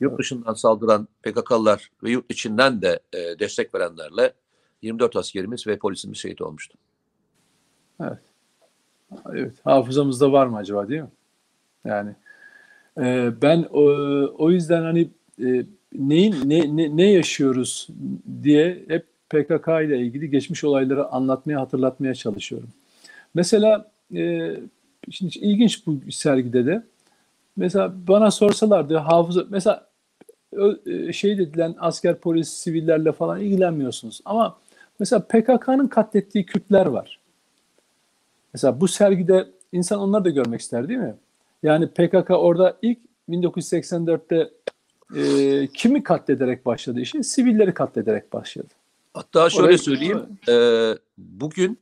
[0.00, 4.34] Yurt dışından saldıran PKK'lılar ve yurt içinden de e, destek verenlerle
[4.82, 6.78] 24 askerimiz ve polisimiz şehit olmuştu.
[8.00, 9.54] Evet.
[9.64, 11.10] Hafızamızda var mı acaba değil mi?
[11.84, 12.16] Yani
[12.98, 13.66] e, ben
[14.38, 15.08] o, yüzden hani
[15.44, 17.88] e, neyin ne, ne, ne yaşıyoruz
[18.42, 22.68] diye hep PKK ile ilgili geçmiş olayları anlatmaya, hatırlatmaya çalışıyorum.
[23.34, 24.54] Mesela e,
[25.10, 26.82] şimdi ilginç bu sergide de
[27.56, 29.86] mesela bana sorsalardı hafıza mesela
[30.86, 34.58] e, şey dedilen asker polis sivillerle falan ilgilenmiyorsunuz ama
[34.98, 37.20] mesela PKK'nın katlettiği Kürtler var.
[38.54, 41.14] Mesela bu sergide insan onları da görmek ister değil mi?
[41.64, 42.98] Yani PKK orada ilk
[43.28, 44.50] 1984'te
[45.20, 47.22] e, kimi katlederek başladı işe?
[47.22, 48.68] Sivilleri katlederek başladı.
[49.14, 50.38] Hatta şöyle Orayı- söyleyeyim.
[50.48, 50.54] e,
[51.18, 51.78] bugün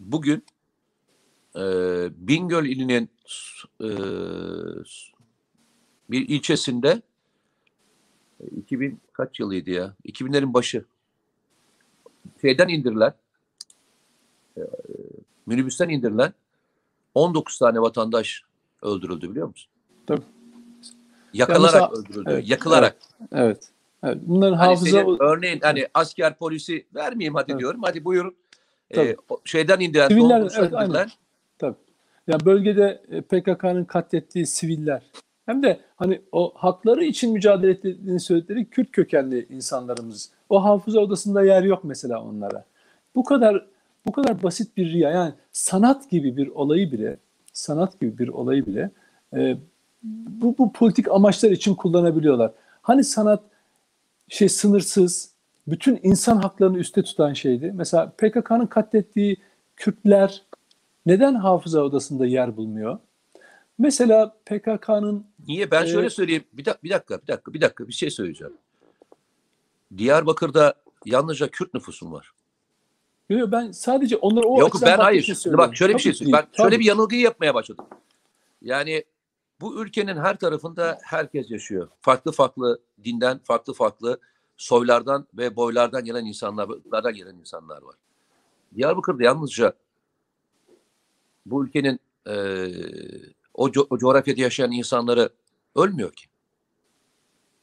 [0.00, 0.44] bugün
[1.56, 1.62] e,
[2.28, 3.08] Bingöl ilinin
[3.80, 3.88] e,
[6.10, 7.02] bir ilçesinde
[8.40, 9.94] e, 2000 kaç yılıydı ya?
[10.04, 10.84] 2000'lerin başı.
[12.40, 13.14] Şeyden indirilen
[14.56, 14.60] e,
[15.46, 16.32] minibüsten indirilen
[17.14, 18.42] 19 tane vatandaş
[18.86, 19.70] öldürüldü biliyor musun?
[20.06, 20.22] Tabii.
[21.32, 22.30] Yakılarak mesela- öldürüldü.
[22.32, 22.96] evet, yakılarak.
[23.32, 23.70] Evet.
[24.02, 24.18] evet.
[24.22, 27.60] Bunların Hani hafıza senin örneğin hani asker polisi vermeyeyim hadi Evet.
[27.60, 27.80] diyorum.
[27.84, 28.34] Hadi buyurun.
[28.94, 29.08] Tabii.
[29.08, 30.84] Ee, şeyden indiren, Siviller, evet, aynen.
[30.86, 31.08] indirilen
[31.58, 31.76] tabii.
[32.26, 35.02] Ya bölgede e, PKK'nın katlettiği siviller
[35.46, 40.30] Hem de hani o hakları için mücadele ettiğini söyledikleri Kürt kökenli insanlarımız.
[40.48, 42.64] O hafıza odasında yer yok mesela onlara.
[43.14, 43.66] Bu kadar
[44.06, 47.16] bu kadar basit bir riya yani sanat gibi bir olayı bile
[47.56, 48.90] sanat gibi bir olayı bile
[49.36, 49.56] e,
[50.02, 52.52] bu, bu politik amaçlar için kullanabiliyorlar.
[52.82, 53.42] Hani sanat
[54.28, 55.30] şey sınırsız,
[55.66, 57.72] bütün insan haklarını üste tutan şeydi.
[57.74, 59.36] Mesela PKK'nın katlettiği
[59.76, 60.42] Kürtler
[61.06, 62.98] neden hafıza odasında yer bulmuyor?
[63.78, 65.70] Mesela PKK'nın Niye?
[65.70, 66.44] Ben şöyle Ee, söyleyeyim.
[66.52, 68.54] Bir, dak- bir dakika, bir dakika, bir dakika bir şey söyleyeceğim.
[69.98, 72.32] Diyarbakır'da yalnızca Kürt nüfusun var.
[73.28, 75.22] Yok, ben sadece onları o Yok ben hayır.
[75.22, 75.68] söylüyorum.
[75.68, 76.38] bak şöyle bir şey söyleyeyim.
[76.52, 77.86] Ben şöyle bir yanılgıyı yapmaya başladım.
[78.62, 79.04] Yani
[79.60, 81.88] bu ülkenin her tarafında herkes yaşıyor.
[82.00, 84.20] Farklı farklı dinden, farklı farklı
[84.56, 87.96] soylardan ve boylardan gelen insanlardan gelen insanlar var.
[88.74, 89.72] Diyarbakır'da yalnızca
[91.46, 92.72] bu ülkenin eee,
[93.54, 95.30] o, co- o coğrafyada yaşayan insanları
[95.76, 96.26] ölmüyor ki.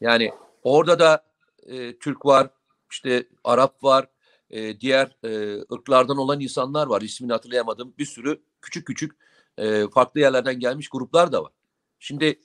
[0.02, 0.32] Yani
[0.63, 1.23] orada da
[1.65, 2.49] e, Türk var,
[2.91, 4.08] işte Arap var,
[4.54, 7.02] e, diğer e, ırklardan olan insanlar var.
[7.02, 7.94] İsmini hatırlayamadım.
[7.98, 9.12] Bir sürü küçük küçük
[9.58, 11.52] e, farklı yerlerden gelmiş gruplar da var.
[12.00, 12.39] Şimdi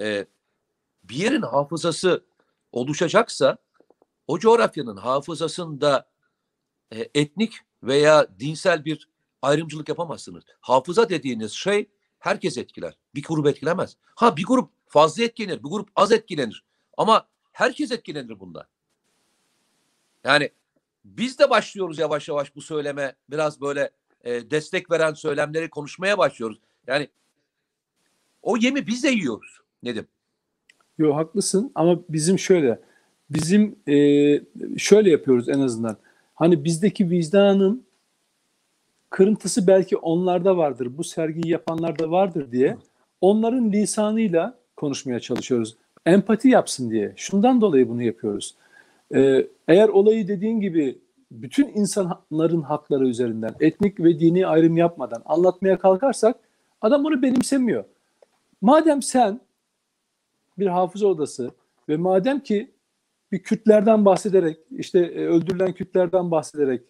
[0.00, 0.26] e,
[1.04, 2.24] bir yerin hafızası
[2.72, 3.58] oluşacaksa
[4.26, 6.08] o coğrafyanın hafızasında
[6.92, 9.08] e, etnik veya dinsel bir
[9.42, 10.44] ayrımcılık yapamazsınız.
[10.60, 12.98] Hafıza dediğiniz şey herkes etkiler.
[13.14, 13.96] Bir grup etkilemez.
[14.14, 16.64] Ha bir grup fazla etkilenir, bir grup az etkilenir.
[16.96, 18.64] Ama herkes etkilenir bundan.
[20.24, 20.50] Yani
[21.16, 23.90] biz de başlıyoruz yavaş yavaş bu söyleme biraz böyle
[24.24, 26.60] e, destek veren söylemleri konuşmaya başlıyoruz.
[26.86, 27.08] Yani
[28.42, 30.06] o yemi biz de yiyoruz Nedim.
[30.98, 32.80] Yok haklısın ama bizim şöyle
[33.30, 33.96] bizim e,
[34.78, 35.96] şöyle yapıyoruz en azından.
[36.34, 37.86] Hani bizdeki vicdanın
[39.10, 40.98] kırıntısı belki onlarda vardır.
[40.98, 42.76] Bu sergiyi yapanlarda vardır diye
[43.20, 45.76] onların lisanıyla konuşmaya çalışıyoruz.
[46.06, 47.12] Empati yapsın diye.
[47.16, 48.54] Şundan dolayı bunu yapıyoruz.
[49.14, 50.98] E, eğer olayı dediğin gibi
[51.30, 56.36] bütün insanların hakları üzerinden etnik ve dini ayrım yapmadan anlatmaya kalkarsak
[56.80, 57.84] adam onu benimsemiyor.
[58.60, 59.40] Madem sen
[60.58, 61.50] bir hafıza odası
[61.88, 62.70] ve madem ki
[63.32, 66.82] bir Kürtlerden bahsederek işte e, öldürülen Kürtlerden bahsederek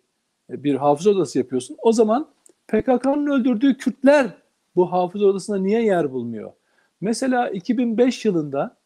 [0.51, 1.77] e, bir hafıza odası yapıyorsun.
[1.83, 2.29] O zaman
[2.69, 4.31] PKK'nın öldürdüğü Kürtler
[4.77, 6.53] bu hafıza odasına niye yer bulmuyor?
[7.01, 8.77] Mesela 2005 yılında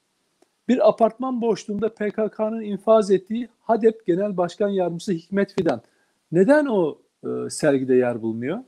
[0.68, 5.83] bir apartman boşluğunda PKK'nın infaz ettiği HADEP Genel Başkan Yardımcısı Hikmet Fidan
[6.33, 8.59] neden o e, sergide yer bulmuyor?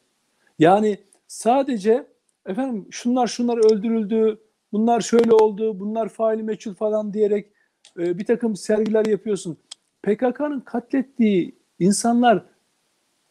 [0.58, 2.06] Yani sadece
[2.46, 4.40] efendim şunlar şunlar öldürüldü,
[4.72, 7.52] bunlar şöyle oldu, bunlar faili meçhul falan diyerek
[7.98, 9.58] e, bir takım sergiler yapıyorsun.
[10.02, 12.44] PKK'nın katlettiği insanlar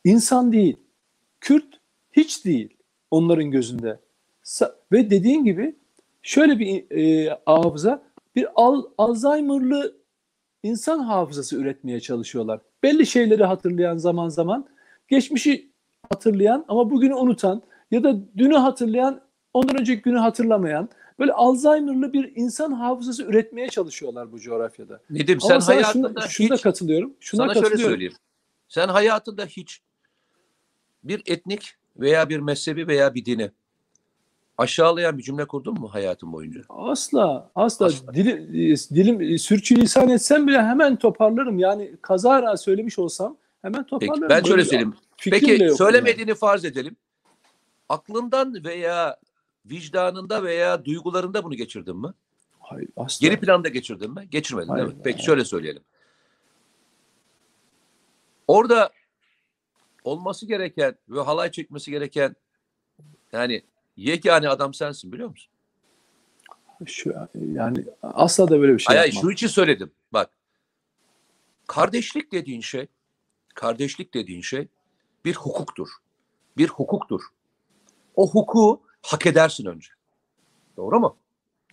[0.04, 0.78] insan değil,
[1.42, 1.80] Kürt
[2.12, 2.78] hiç değil
[3.12, 4.00] onların gözünde.
[4.44, 5.76] Sa- ve dediğin gibi
[6.22, 8.04] şöyle bir e, hafıza,
[8.36, 9.98] bir al, Alzheimer'lı
[10.64, 12.62] insan hafızası üretmeye çalışıyorlar.
[12.84, 14.68] Belli şeyleri hatırlayan zaman zaman,
[15.08, 15.72] geçmişi
[16.10, 19.22] hatırlayan ama bugünü unutan ya da dünü hatırlayan,
[19.54, 25.02] ondan önceki günü hatırlamayan böyle Alzheimer'lı bir insan hafızası üretmeye çalışıyorlar bu coğrafyada.
[25.10, 27.14] Nedim Ama sen hayatında şuna, şuna hiç katılıyorum.
[27.20, 27.92] Şuna Sana şöyle katılıyorum.
[27.94, 28.14] söyleyeyim.
[28.68, 29.82] Sen hayatında hiç
[31.04, 33.52] bir etnik veya bir mezhebi veya bir dini
[34.58, 36.62] aşağılayan bir cümle kurdun mu hayatın boyunca?
[36.70, 37.86] Asla, asla.
[37.86, 38.14] Asla.
[38.14, 38.50] Dili,
[38.96, 41.60] dilim sürçülisan etsem bile hemen toparlarım.
[41.60, 44.22] Yani kazara söylemiş olsam hemen toparlarım.
[44.22, 44.94] Peki ben şöyle söyleyeyim.
[45.18, 46.96] Peki söylemediğini farz edelim.
[47.90, 49.18] Aklından veya
[49.66, 52.08] vicdanında veya duygularında bunu geçirdin mi?
[52.08, 52.16] yani.
[52.60, 53.28] Hayır, asla.
[53.28, 54.28] Geri planda geçirdin mi?
[54.32, 55.02] Geçirmedin Hayır, değil mi?
[55.04, 55.26] Peki hayır.
[55.26, 55.84] şöyle söyleyelim.
[58.48, 58.92] Orada
[60.04, 62.36] olması gereken ve halay çekmesi gereken
[63.32, 63.64] yani
[63.98, 65.54] yegane adam sensin biliyor musun?
[66.86, 69.24] Şu, yani asla da böyle bir şey Ay, ay, yapmam.
[69.24, 69.92] şu için söyledim.
[70.14, 70.30] Bak.
[71.68, 72.88] Kardeşlik dediğin şey,
[73.56, 74.68] kardeşlik dediğin şey
[75.26, 75.90] bir hukuktur.
[76.58, 77.22] Bir hukuktur.
[78.16, 79.90] O hukuku hak edersin önce.
[80.78, 81.18] Doğru mu?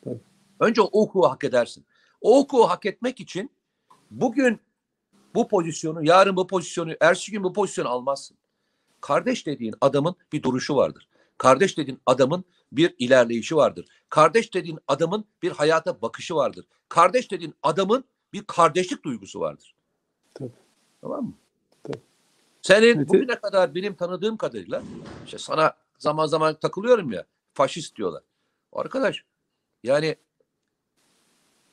[0.04, 0.20] Tabii.
[0.60, 1.84] Önce o hukuku hak edersin.
[2.20, 3.50] O hukuku hak etmek için
[4.10, 4.60] bugün
[5.34, 8.36] bu pozisyonu, yarın bu pozisyonu, ertesi gün bu pozisyonu almazsın.
[9.00, 11.08] Kardeş dediğin adamın bir duruşu vardır.
[11.40, 13.86] Kardeş dediğin adamın bir ilerleyişi vardır.
[14.08, 16.66] Kardeş dediğin adamın bir hayata bakışı vardır.
[16.88, 19.74] Kardeş dediğin adamın bir kardeşlik duygusu vardır.
[20.34, 20.50] Tabii.
[21.00, 21.34] Tamam mı?
[21.82, 22.00] Tabii.
[22.62, 23.08] Senin Evet.
[23.08, 24.82] bugüne kadar benim tanıdığım kadarıyla
[25.24, 27.24] işte sana zaman zaman takılıyorum ya
[27.54, 28.22] faşist diyorlar.
[28.72, 29.24] Arkadaş
[29.82, 30.16] yani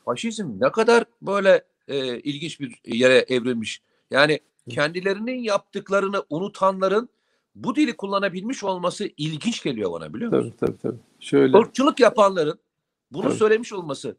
[0.05, 3.81] faşizm ne kadar böyle e, ilginç bir yere evrilmiş.
[4.11, 4.39] Yani
[4.69, 7.09] kendilerinin yaptıklarını unutanların
[7.63, 10.53] bu dili kullanabilmiş olması ilginç geliyor bana biliyor musun?
[10.59, 10.99] Tabii tabii tabii.
[11.19, 11.59] Şöyle.
[11.59, 12.59] Irkçılık yapanların
[13.11, 13.33] Bunu Tabii.
[13.35, 14.17] söylemiş olması.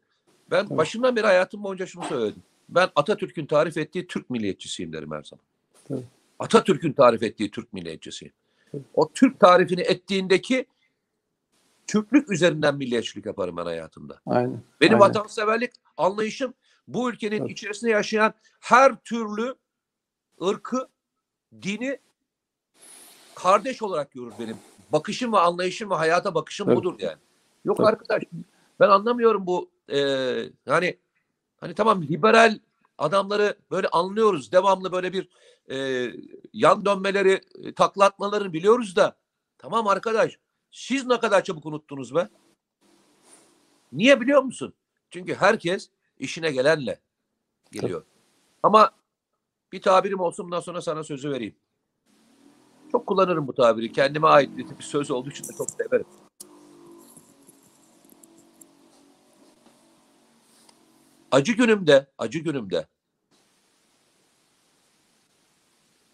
[0.51, 0.77] Ben Tabii.
[0.77, 2.43] başından beri hayatım boyunca şunu söyledim.
[2.69, 5.43] Ben Atatürk'ün tarif ettiği Türk milliyetçisiyim derim her zaman.
[5.87, 6.03] Tabii.
[6.39, 8.33] Atatürk'ün tarif ettiği Türk milliyetçisiyim.
[8.71, 8.83] Tabii.
[8.93, 10.65] O Türk tarifini ettiğindeki
[11.87, 14.21] Türklük üzerinden milliyetçilik yaparım ben hayatımda.
[14.25, 14.61] Aynen.
[14.81, 14.99] Benim Aynen.
[15.09, 16.53] vatanseverlik anlayışım
[16.87, 17.51] bu ülkenin Tabii.
[17.51, 19.55] içerisinde yaşayan her türlü
[20.43, 20.87] ırkı,
[21.61, 21.97] dini
[23.43, 24.57] kardeş olarak görür benim.
[24.91, 26.75] Bakışım ve anlayışım ve hayata bakışım Tabii.
[26.75, 27.17] budur yani.
[27.65, 27.87] Yok Tabii.
[27.87, 28.23] arkadaş
[28.79, 29.99] ben anlamıyorum bu e,
[30.67, 30.97] hani
[31.57, 32.59] hani tamam liberal
[32.97, 34.51] adamları böyle anlıyoruz.
[34.51, 35.29] Devamlı böyle bir
[35.71, 36.09] e,
[36.53, 39.17] yan dönmeleri, e, taklatmalarını biliyoruz da
[39.57, 40.37] tamam arkadaş
[40.71, 42.29] siz ne kadar çabuk unuttunuz be?
[43.91, 44.73] Niye biliyor musun?
[45.09, 46.99] Çünkü herkes işine gelenle
[47.71, 48.03] geliyor.
[48.63, 48.91] Ama
[49.71, 51.55] bir tabirim olsun bundan sonra sana sözü vereyim.
[52.91, 53.91] Çok kullanırım bu tabiri.
[53.91, 56.05] Kendime ait bir söz olduğu için de çok severim.
[61.31, 62.87] Acı günümde, acı günümde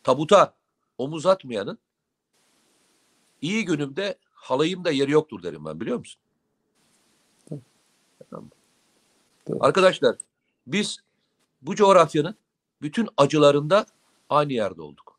[0.04, 0.54] tabuta
[0.98, 1.80] omuz atmayanın
[3.42, 6.22] iyi günümde halayımda yeri yoktur derim ben biliyor musun?
[8.30, 8.50] Tamam.
[9.46, 9.60] Tabii.
[9.60, 10.16] Arkadaşlar
[10.68, 11.00] biz
[11.62, 12.36] bu coğrafyanın
[12.82, 13.86] bütün acılarında
[14.30, 15.15] aynı yerde olduk.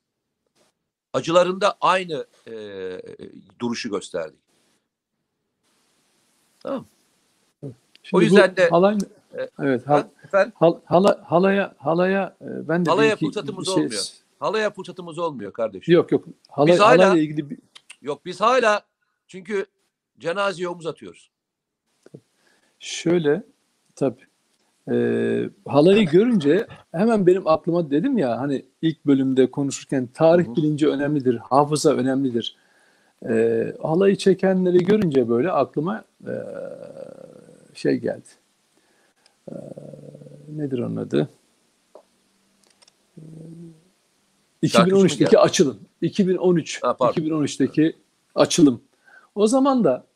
[1.17, 2.53] Acılarında aynı e,
[3.59, 4.39] duruşu gösterdik.
[6.61, 6.87] Tamam.
[7.63, 8.99] Şimdi bu yüzden de- halay,
[9.39, 14.03] E, evet ha- Efendim, hal- hala, halaya halaya e, ben de Halaya fırsatımız şey- olmuyor.
[14.39, 15.95] halaya fırsatımız olmuyor kardeşim.
[15.95, 16.25] Yok yok.
[16.49, 17.59] Halay, Biz hala- halayla ilgili bir,
[18.03, 18.83] Yok biz hala
[19.27, 19.67] çünkü
[20.19, 21.31] cenazeye omuz atıyoruz.
[22.79, 23.43] Şöyle
[23.95, 24.27] tabii.
[24.91, 31.37] Ee, halayı görünce hemen benim aklıma dedim ya hani ilk bölümde konuşurken tarih bilinci önemlidir,
[31.37, 32.57] hafıza önemlidir.
[33.29, 36.33] Ee, halayı çekenleri görünce böyle aklıma ee,
[37.75, 38.29] şey geldi.
[39.51, 39.55] Ee,
[40.57, 41.29] nedir onun adı?
[43.17, 43.23] Mı
[44.63, 45.39] 2013'teki geldi?
[45.39, 45.79] açılım.
[46.03, 46.83] 2013.
[46.83, 47.23] Ha, pardon.
[47.23, 47.97] 2013'teki
[48.35, 48.81] açılım.
[49.35, 50.07] O zaman da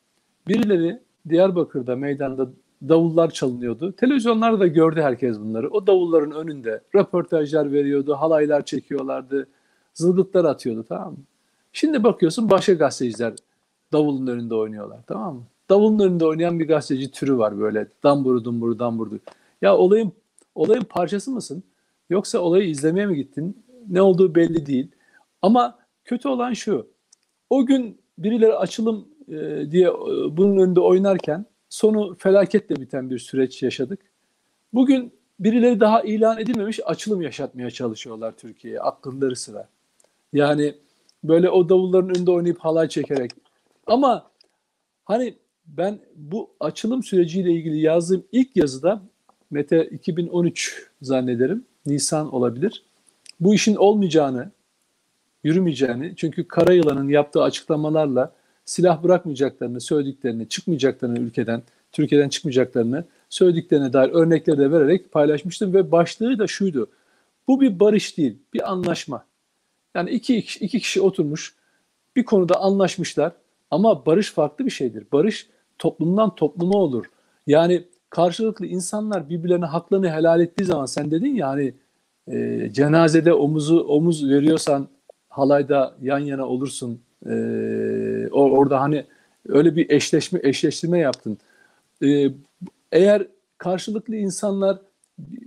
[0.48, 2.48] birileri Diyarbakır'da meydanda
[2.88, 3.92] davullar çalınıyordu.
[3.92, 5.70] Televizyonlarda da gördü herkes bunları.
[5.70, 9.48] O davulların önünde röportajlar veriyordu, halaylar çekiyorlardı,
[9.94, 11.18] zılgıtlar atıyordu tamam mı?
[11.72, 13.34] Şimdi bakıyorsun başka gazeteciler
[13.92, 15.42] davulun önünde oynuyorlar tamam mı?
[15.68, 19.18] Davulun önünde oynayan bir gazeteci türü var böyle damburu dumburu damburu.
[19.62, 20.12] Ya olayın
[20.54, 21.62] olayın parçası mısın?
[22.10, 23.64] Yoksa olayı izlemeye mi gittin?
[23.88, 24.88] Ne olduğu belli değil.
[25.42, 26.86] Ama kötü olan şu.
[27.50, 29.08] O gün birileri açılım
[29.70, 29.90] diye
[30.30, 34.00] bunun önünde oynarken sonu felaketle biten bir süreç yaşadık.
[34.72, 39.68] Bugün birileri daha ilan edilmemiş açılım yaşatmaya çalışıyorlar Türkiye'ye akılları sıra.
[40.32, 40.74] Yani
[41.24, 43.30] böyle o davulların önünde oynayıp halay çekerek.
[43.86, 44.30] Ama
[45.04, 45.34] hani
[45.66, 49.02] ben bu açılım süreciyle ilgili yazdığım ilk yazıda
[49.50, 51.64] Mete 2013 zannederim.
[51.86, 52.84] Nisan olabilir.
[53.40, 54.50] Bu işin olmayacağını,
[55.44, 58.32] yürümeyeceğini çünkü Karayılan'ın yaptığı açıklamalarla
[58.70, 61.62] silah bırakmayacaklarını, söylediklerini, çıkmayacaklarını ülkeden,
[61.92, 66.90] Türkiye'den çıkmayacaklarını söylediklerine dair örnekleri de vererek paylaşmıştım ve başlığı da şuydu.
[67.48, 69.24] Bu bir barış değil, bir anlaşma.
[69.94, 71.54] Yani iki, iki, kişi oturmuş,
[72.16, 73.32] bir konuda anlaşmışlar
[73.70, 75.06] ama barış farklı bir şeydir.
[75.12, 75.48] Barış
[75.78, 77.04] toplumdan topluma olur.
[77.46, 81.74] Yani karşılıklı insanlar birbirlerine haklarını helal ettiği zaman sen dedin ya hani
[82.28, 84.88] e, cenazede omuzu omuz veriyorsan
[85.28, 87.00] halayda yan yana olursun.
[87.26, 87.30] E,
[88.32, 89.04] o- orada hani
[89.48, 91.38] öyle bir eşleşme eşleştirme yaptın.
[92.04, 92.30] E,
[92.92, 93.26] eğer
[93.58, 94.78] karşılıklı insanlar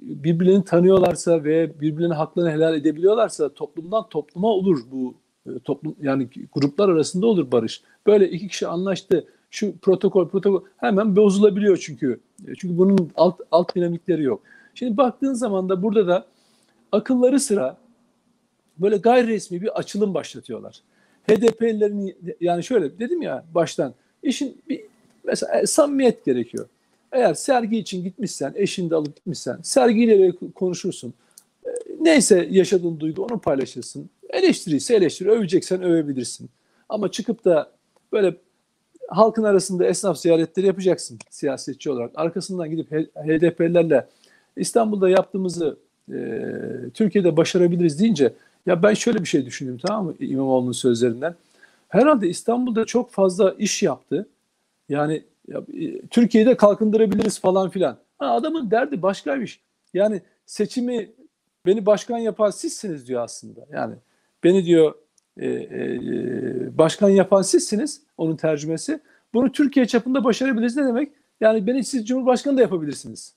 [0.01, 5.15] birbirlerini tanıyorlarsa ve birbirlerine haklarını helal edebiliyorlarsa toplumdan topluma olur bu
[5.47, 7.81] e, toplum yani gruplar arasında olur barış.
[8.07, 9.25] Böyle iki kişi anlaştı.
[9.51, 12.19] Şu protokol protokol hemen bozulabiliyor çünkü.
[12.47, 14.41] E, Çünkü bunun alt alt dinamikleri yok.
[14.75, 16.25] Şimdi baktığın zaman da burada da
[16.91, 17.77] akılları sıra
[18.77, 20.79] böyle gayri resmi bir açılım başlatıyorlar.
[21.27, 23.93] HDP'lilerin yani şöyle dedim ya baştan
[24.23, 24.81] işin bir
[25.23, 26.67] mesela e, samimiyet gerekiyor.
[27.11, 31.13] Eğer sergi için gitmişsen, eşini de alıp gitmişsen, sergiyle konuşursun.
[31.65, 31.69] E,
[32.01, 34.09] Neyse yaşadığın duygu onu paylaşırsın.
[34.29, 36.49] Eleştiriyse eleştiri, öveceksen övebilirsin.
[36.89, 37.71] Ama çıkıp da
[38.11, 38.35] böyle
[39.07, 42.11] halkın arasında esnaf ziyaretleri yapacaksın siyasetçi olarak.
[42.15, 44.07] Arkasından gidip HDP'lilerle
[44.57, 45.77] İstanbul'da yaptığımızı
[46.13, 46.17] e,
[46.93, 48.33] Türkiye'de başarabiliriz deyince
[48.65, 51.35] ya ben şöyle bir şey düşündüm tamam mı İmamoğlu'nun sözlerinden.
[51.89, 54.27] Herhalde İstanbul'da çok fazla iş yaptı.
[54.89, 57.97] Yani ya, e, Türkiye'de kalkındırabiliriz falan filan.
[58.17, 59.59] Ha, adamın derdi başkaymış.
[59.93, 61.11] Yani seçimi
[61.65, 63.59] beni başkan yapan sizsiniz diyor aslında.
[63.71, 63.95] Yani
[64.43, 64.93] beni diyor
[65.37, 68.99] e, e, başkan yapan sizsiniz onun tercümesi.
[69.33, 71.11] Bunu Türkiye çapında başarabiliriz ne demek?
[71.41, 73.35] Yani beni siz Cumhurbaşkanı da yapabilirsiniz.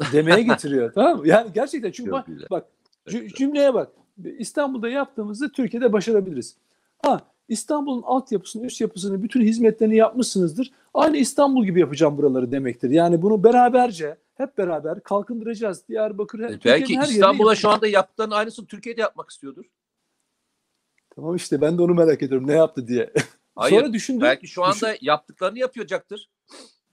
[0.12, 0.92] Demeye getiriyor.
[0.92, 1.28] tamam mı?
[1.28, 2.46] Yani gerçekten çünkü Çok bak, güzel.
[2.50, 2.66] bak
[3.36, 3.88] cümleye bak.
[4.38, 6.56] İstanbul'da yaptığımızı Türkiye'de başarabiliriz.
[7.02, 10.72] Ha İstanbul'un altyapısını, üst yapısını, bütün hizmetlerini yapmışsınızdır.
[10.94, 12.90] Aynı İstanbul gibi yapacağım buraları demektir.
[12.90, 15.88] Yani bunu beraberce, hep beraber kalkındıracağız.
[15.88, 19.64] Diyarbakır, E, Belki her İstanbul'a şu anda yaptıklarının aynısını Türkiye'de yapmak istiyordur.
[21.14, 22.46] Tamam işte ben de onu merak ediyorum.
[22.46, 23.12] Ne yaptı diye.
[23.56, 23.76] Hayır.
[23.76, 24.20] Sonra düşündüm.
[24.20, 26.30] belki şu anda düşün- yaptıklarını yapacaktır.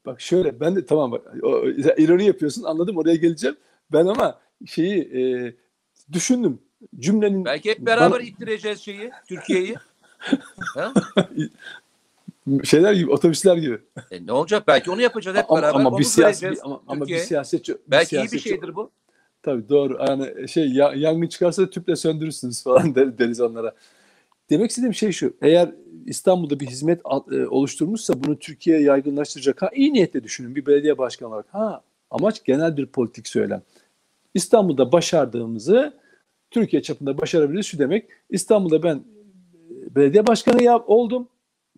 [0.05, 1.67] Bak şöyle ben de tamam bak o,
[1.97, 3.57] ironi yapıyorsun anladım oraya geleceğim.
[3.93, 5.53] Ben ama şeyi e,
[6.13, 6.61] düşündüm.
[6.99, 9.75] Cümlenin Belki hep beraber Bana- ittireceğiz şeyi, Türkiye'yi.
[10.75, 10.93] ha?
[12.63, 13.79] şeyler gibi otobüsler gibi.
[14.11, 14.63] E, ne olacak?
[14.67, 15.79] Belki onu yapacağız hep ama, beraber.
[15.79, 18.91] ama bir bir, ama, ama bir siyasetçi bir Belki iyi bir siyasetçi- şeydir bu.
[19.43, 19.97] Tabii doğru.
[20.07, 23.75] Yani şey ya, yangın çıkarsa tüple söndürürsünüz falan der- deriz onlara.
[24.49, 25.33] Demek istediğim şey şu.
[25.41, 25.71] Eğer
[26.05, 27.01] İstanbul'da bir hizmet
[27.31, 29.61] e, oluşturmuşsa bunu Türkiye'ye yaygınlaştıracak.
[29.61, 31.45] Ha iyi niyetle düşünün bir belediye başkanı olarak.
[31.51, 33.61] Ha amaç genel bir politik söylem.
[34.33, 35.93] İstanbul'da başardığımızı
[36.51, 37.65] Türkiye çapında başarabiliriz.
[37.65, 41.27] Şu demek İstanbul'da ben e, belediye başkanı yap, oldum.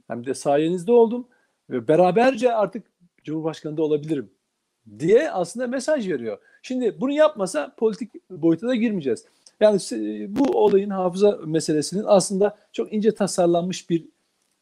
[0.08, 1.28] Hem de sayenizde oldum.
[1.70, 2.84] Ve beraberce artık
[3.24, 4.30] Cumhurbaşkanı da olabilirim
[5.00, 6.38] diye aslında mesaj veriyor.
[6.62, 9.26] Şimdi bunu yapmasa politik boyuta da girmeyeceğiz.
[9.60, 14.06] Yani se- bu olayın hafıza meselesinin aslında çok ince tasarlanmış bir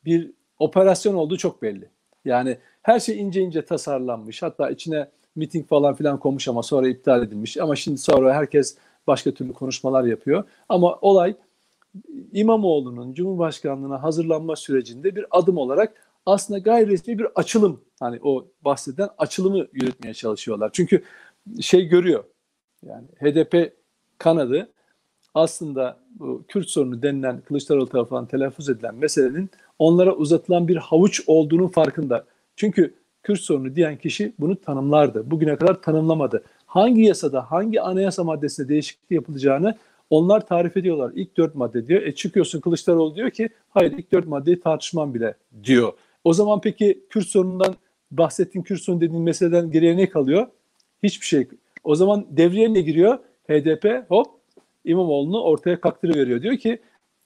[0.05, 1.89] bir operasyon olduğu çok belli.
[2.25, 4.43] Yani her şey ince ince tasarlanmış.
[4.43, 7.57] Hatta içine miting falan filan konmuş ama sonra iptal edilmiş.
[7.57, 8.77] Ama şimdi sonra herkes
[9.07, 10.43] başka türlü konuşmalar yapıyor.
[10.69, 11.35] Ama olay
[12.33, 17.81] İmamoğlu'nun Cumhurbaşkanlığına hazırlanma sürecinde bir adım olarak aslında gayri resmi bir açılım.
[17.99, 20.69] Hani o bahseden açılımı yürütmeye çalışıyorlar.
[20.73, 21.03] Çünkü
[21.61, 22.23] şey görüyor.
[22.85, 23.73] Yani HDP
[24.17, 24.69] kanadı
[25.33, 29.49] aslında bu Kürt sorunu denilen Kılıçdaroğlu tarafından telaffuz edilen meselenin
[29.79, 32.25] onlara uzatılan bir havuç olduğunun farkında.
[32.55, 32.93] Çünkü
[33.23, 35.31] Kürt sorunu diyen kişi bunu tanımlardı.
[35.31, 36.43] Bugüne kadar tanımlamadı.
[36.71, 39.77] Hangi yasada, hangi anayasa maddesinde değişiklik yapılacağını
[40.09, 41.11] onlar tarif ediyorlar.
[41.15, 42.01] İlk dört madde diyor.
[42.01, 45.93] E çıkıyorsun Kılıçdaroğlu diyor ki hayır ilk dört maddeyi tartışmam bile diyor.
[46.23, 47.75] O zaman peki Kürt sorunundan
[48.11, 50.47] bahsettiğin Kürt sorunu dediğin meseleden geriye ne kalıyor?
[51.03, 51.47] Hiçbir şey.
[51.83, 53.17] O zaman devreye ne giriyor?
[53.49, 54.27] HDP hop
[54.85, 56.41] İmamoğlu'nu ortaya kaktırıveriyor.
[56.41, 56.79] Diyor ki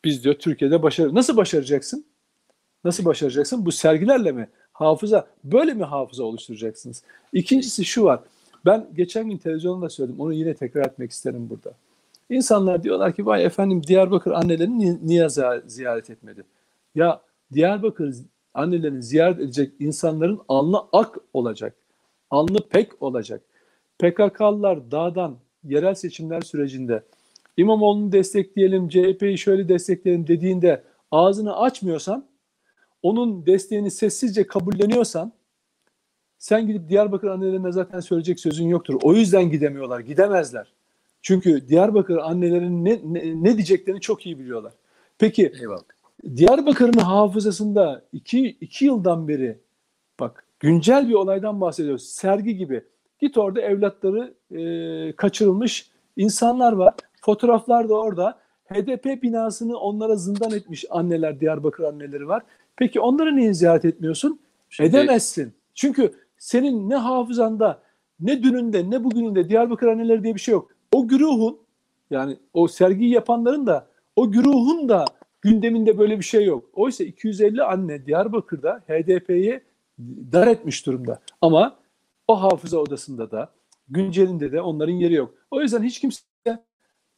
[0.03, 1.15] biz diyor Türkiye'de başarı.
[1.15, 2.05] Nasıl başaracaksın?
[2.83, 3.65] Nasıl başaracaksın?
[3.65, 4.49] Bu sergilerle mi?
[4.73, 5.27] Hafıza.
[5.43, 7.03] Böyle mi hafıza oluşturacaksınız?
[7.33, 8.19] İkincisi şu var.
[8.65, 10.19] Ben geçen gün televizyonda söyledim.
[10.19, 11.73] Onu yine tekrar etmek isterim burada.
[12.29, 15.27] İnsanlar diyorlar ki vay efendim Diyarbakır annelerini ni- niye
[15.67, 16.43] ziyaret etmedi?
[16.95, 17.21] Ya
[17.53, 18.15] Diyarbakır
[18.53, 21.75] annelerini ziyaret edecek insanların alnı ak olacak.
[22.29, 23.41] Alnı pek olacak.
[23.99, 27.03] PKK'lılar dağdan yerel seçimler sürecinde
[27.57, 32.25] İmamoğlu'nu destekleyelim, CHP'yi şöyle destekleyelim dediğinde ağzını açmıyorsan,
[33.03, 35.31] onun desteğini sessizce kabulleniyorsan,
[36.45, 38.95] sen gidip Diyarbakır annelerine zaten söyleyecek sözün yoktur.
[39.03, 40.73] O yüzden gidemiyorlar, gidemezler.
[41.21, 44.73] Çünkü Diyarbakır annelerinin ne, ne, ne diyeceklerini çok iyi biliyorlar.
[45.17, 45.81] Peki Eyvallah.
[46.35, 49.57] Diyarbakır'ın hafızasında iki, iki yıldan beri
[50.19, 52.09] bak güncel bir olaydan bahsediyoruz.
[52.09, 52.83] Sergi gibi.
[53.19, 56.93] Git orada evlatları e, kaçırılmış insanlar var.
[57.21, 58.39] Fotoğraflar da orada.
[58.65, 62.43] HDP binasını onlara zindan etmiş anneler, Diyarbakır anneleri var.
[62.75, 64.39] Peki onları niye ziyaret etmiyorsun?
[64.69, 65.53] Şimdi- Edemezsin.
[65.75, 67.81] Çünkü senin ne hafızanda,
[68.19, 70.71] ne dününde, ne bugününde Diyarbakır anneleri diye bir şey yok.
[70.91, 71.59] O güruhun,
[72.09, 75.05] yani o sergiyi yapanların da, o güruhun da
[75.41, 76.69] gündeminde böyle bir şey yok.
[76.73, 79.61] Oysa 250 anne Diyarbakır'da HDP'yi
[80.31, 81.21] dar etmiş durumda.
[81.41, 81.79] Ama
[82.27, 83.51] o hafıza odasında da,
[83.89, 85.33] güncelinde de onların yeri yok.
[85.51, 86.21] O yüzden hiç kimse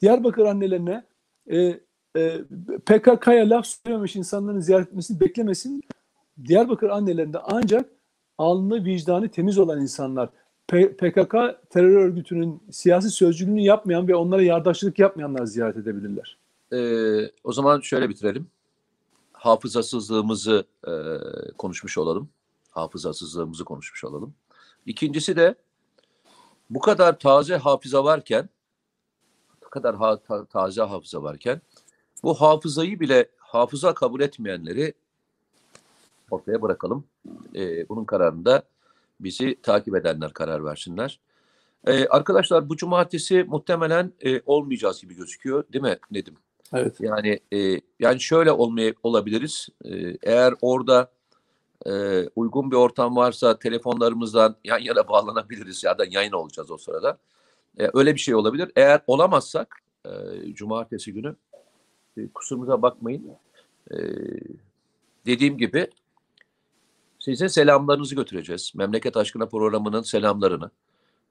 [0.02, 1.04] Diyarbakır annelerine
[1.52, 1.80] e,
[2.18, 2.44] e,
[2.86, 5.82] PKK'ya laf söylememiş insanların ziyaret etmesini beklemesin.
[6.46, 7.90] Diyarbakır annelerinde ancak
[8.38, 10.30] alnı vicdanı temiz olan insanlar,
[10.68, 11.34] PKK
[11.70, 16.38] terör örgütünün siyasi sözcülüğünü yapmayan ve onlara yardakçılık yapmayanlar ziyaret edebilirler.
[16.74, 18.48] Ee, o zaman şöyle bitirelim.
[19.34, 20.92] Hafızasızlığımızı e,
[21.58, 22.30] konuşmuş olalım.
[22.70, 24.34] Hafızasızlığımızı konuşmuş olalım.
[24.86, 25.56] İkincisi de
[26.70, 28.50] bu kadar taze hafıza varken,
[29.66, 31.62] bu kadar ha- ta- taze hafıza varken,
[32.24, 34.94] bu hafızayı bile hafıza kabul etmeyenleri
[36.32, 37.04] ortaya bırakalım.
[37.56, 38.64] Ee, bunun kararında
[39.20, 41.20] bizi takip edenler karar versinler.
[41.88, 46.36] Ee, arkadaşlar bu cumartesi muhtemelen e, olmayacağız gibi gözüküyor, değil mi Nedim?
[46.74, 46.98] Evet.
[47.00, 49.68] Yani e, yani şöyle olmaya olabiliriz.
[49.86, 51.12] E, eğer orada
[51.86, 57.18] e, uygun bir ortam varsa telefonlarımızdan yan yana bağlanabiliriz ya da yayın olacağız o sırada.
[57.80, 58.72] E, öyle bir şey olabilir.
[58.76, 59.76] Eğer olamazsak
[60.06, 60.10] e,
[60.54, 61.36] cumartesi günü
[62.18, 63.28] e, kusurumuza bakmayın.
[63.92, 63.98] E,
[65.26, 65.88] dediğim gibi
[67.20, 68.72] Sizin selamlarınızı götüreceğiz.
[68.76, 70.72] Memleket Aşkına programının selamlarını.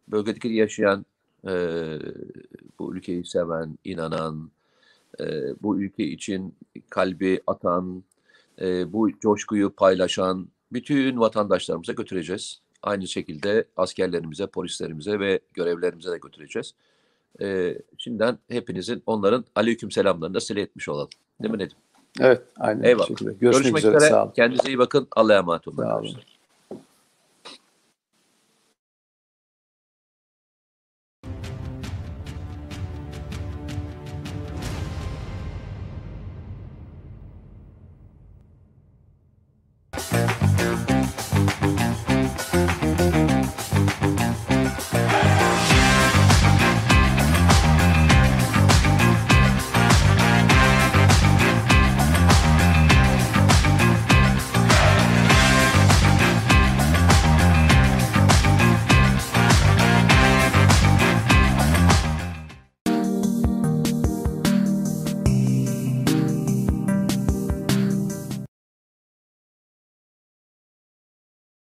[0.09, 1.07] Bölgedeki yaşayan,
[1.49, 1.53] e,
[2.79, 4.51] bu ülkeyi seven, inanan,
[5.21, 5.25] e,
[5.63, 6.55] bu ülke için
[6.91, 8.05] kalbi atan,
[8.61, 12.61] e, bu coşkuyu paylaşan bütün vatandaşlarımıza götüreceğiz.
[12.83, 16.75] Aynı şekilde askerlerimize, polislerimize ve görevlerimize de götüreceğiz.
[17.41, 21.09] E, şimdiden hepinizin onların aleyküm selamlarını da sile etmiş olalım.
[21.43, 21.79] Değil mi Nedim?
[22.21, 23.09] Evet, aynen Eyvallah.
[23.09, 23.97] Görüşmek, Görüşmek üzere.
[23.97, 24.11] üzere.
[24.11, 24.33] Sağ olun.
[24.37, 25.09] Kendinize iyi bakın.
[25.17, 25.77] Allah'a emanet olun.
[25.77, 26.17] Sağ olun.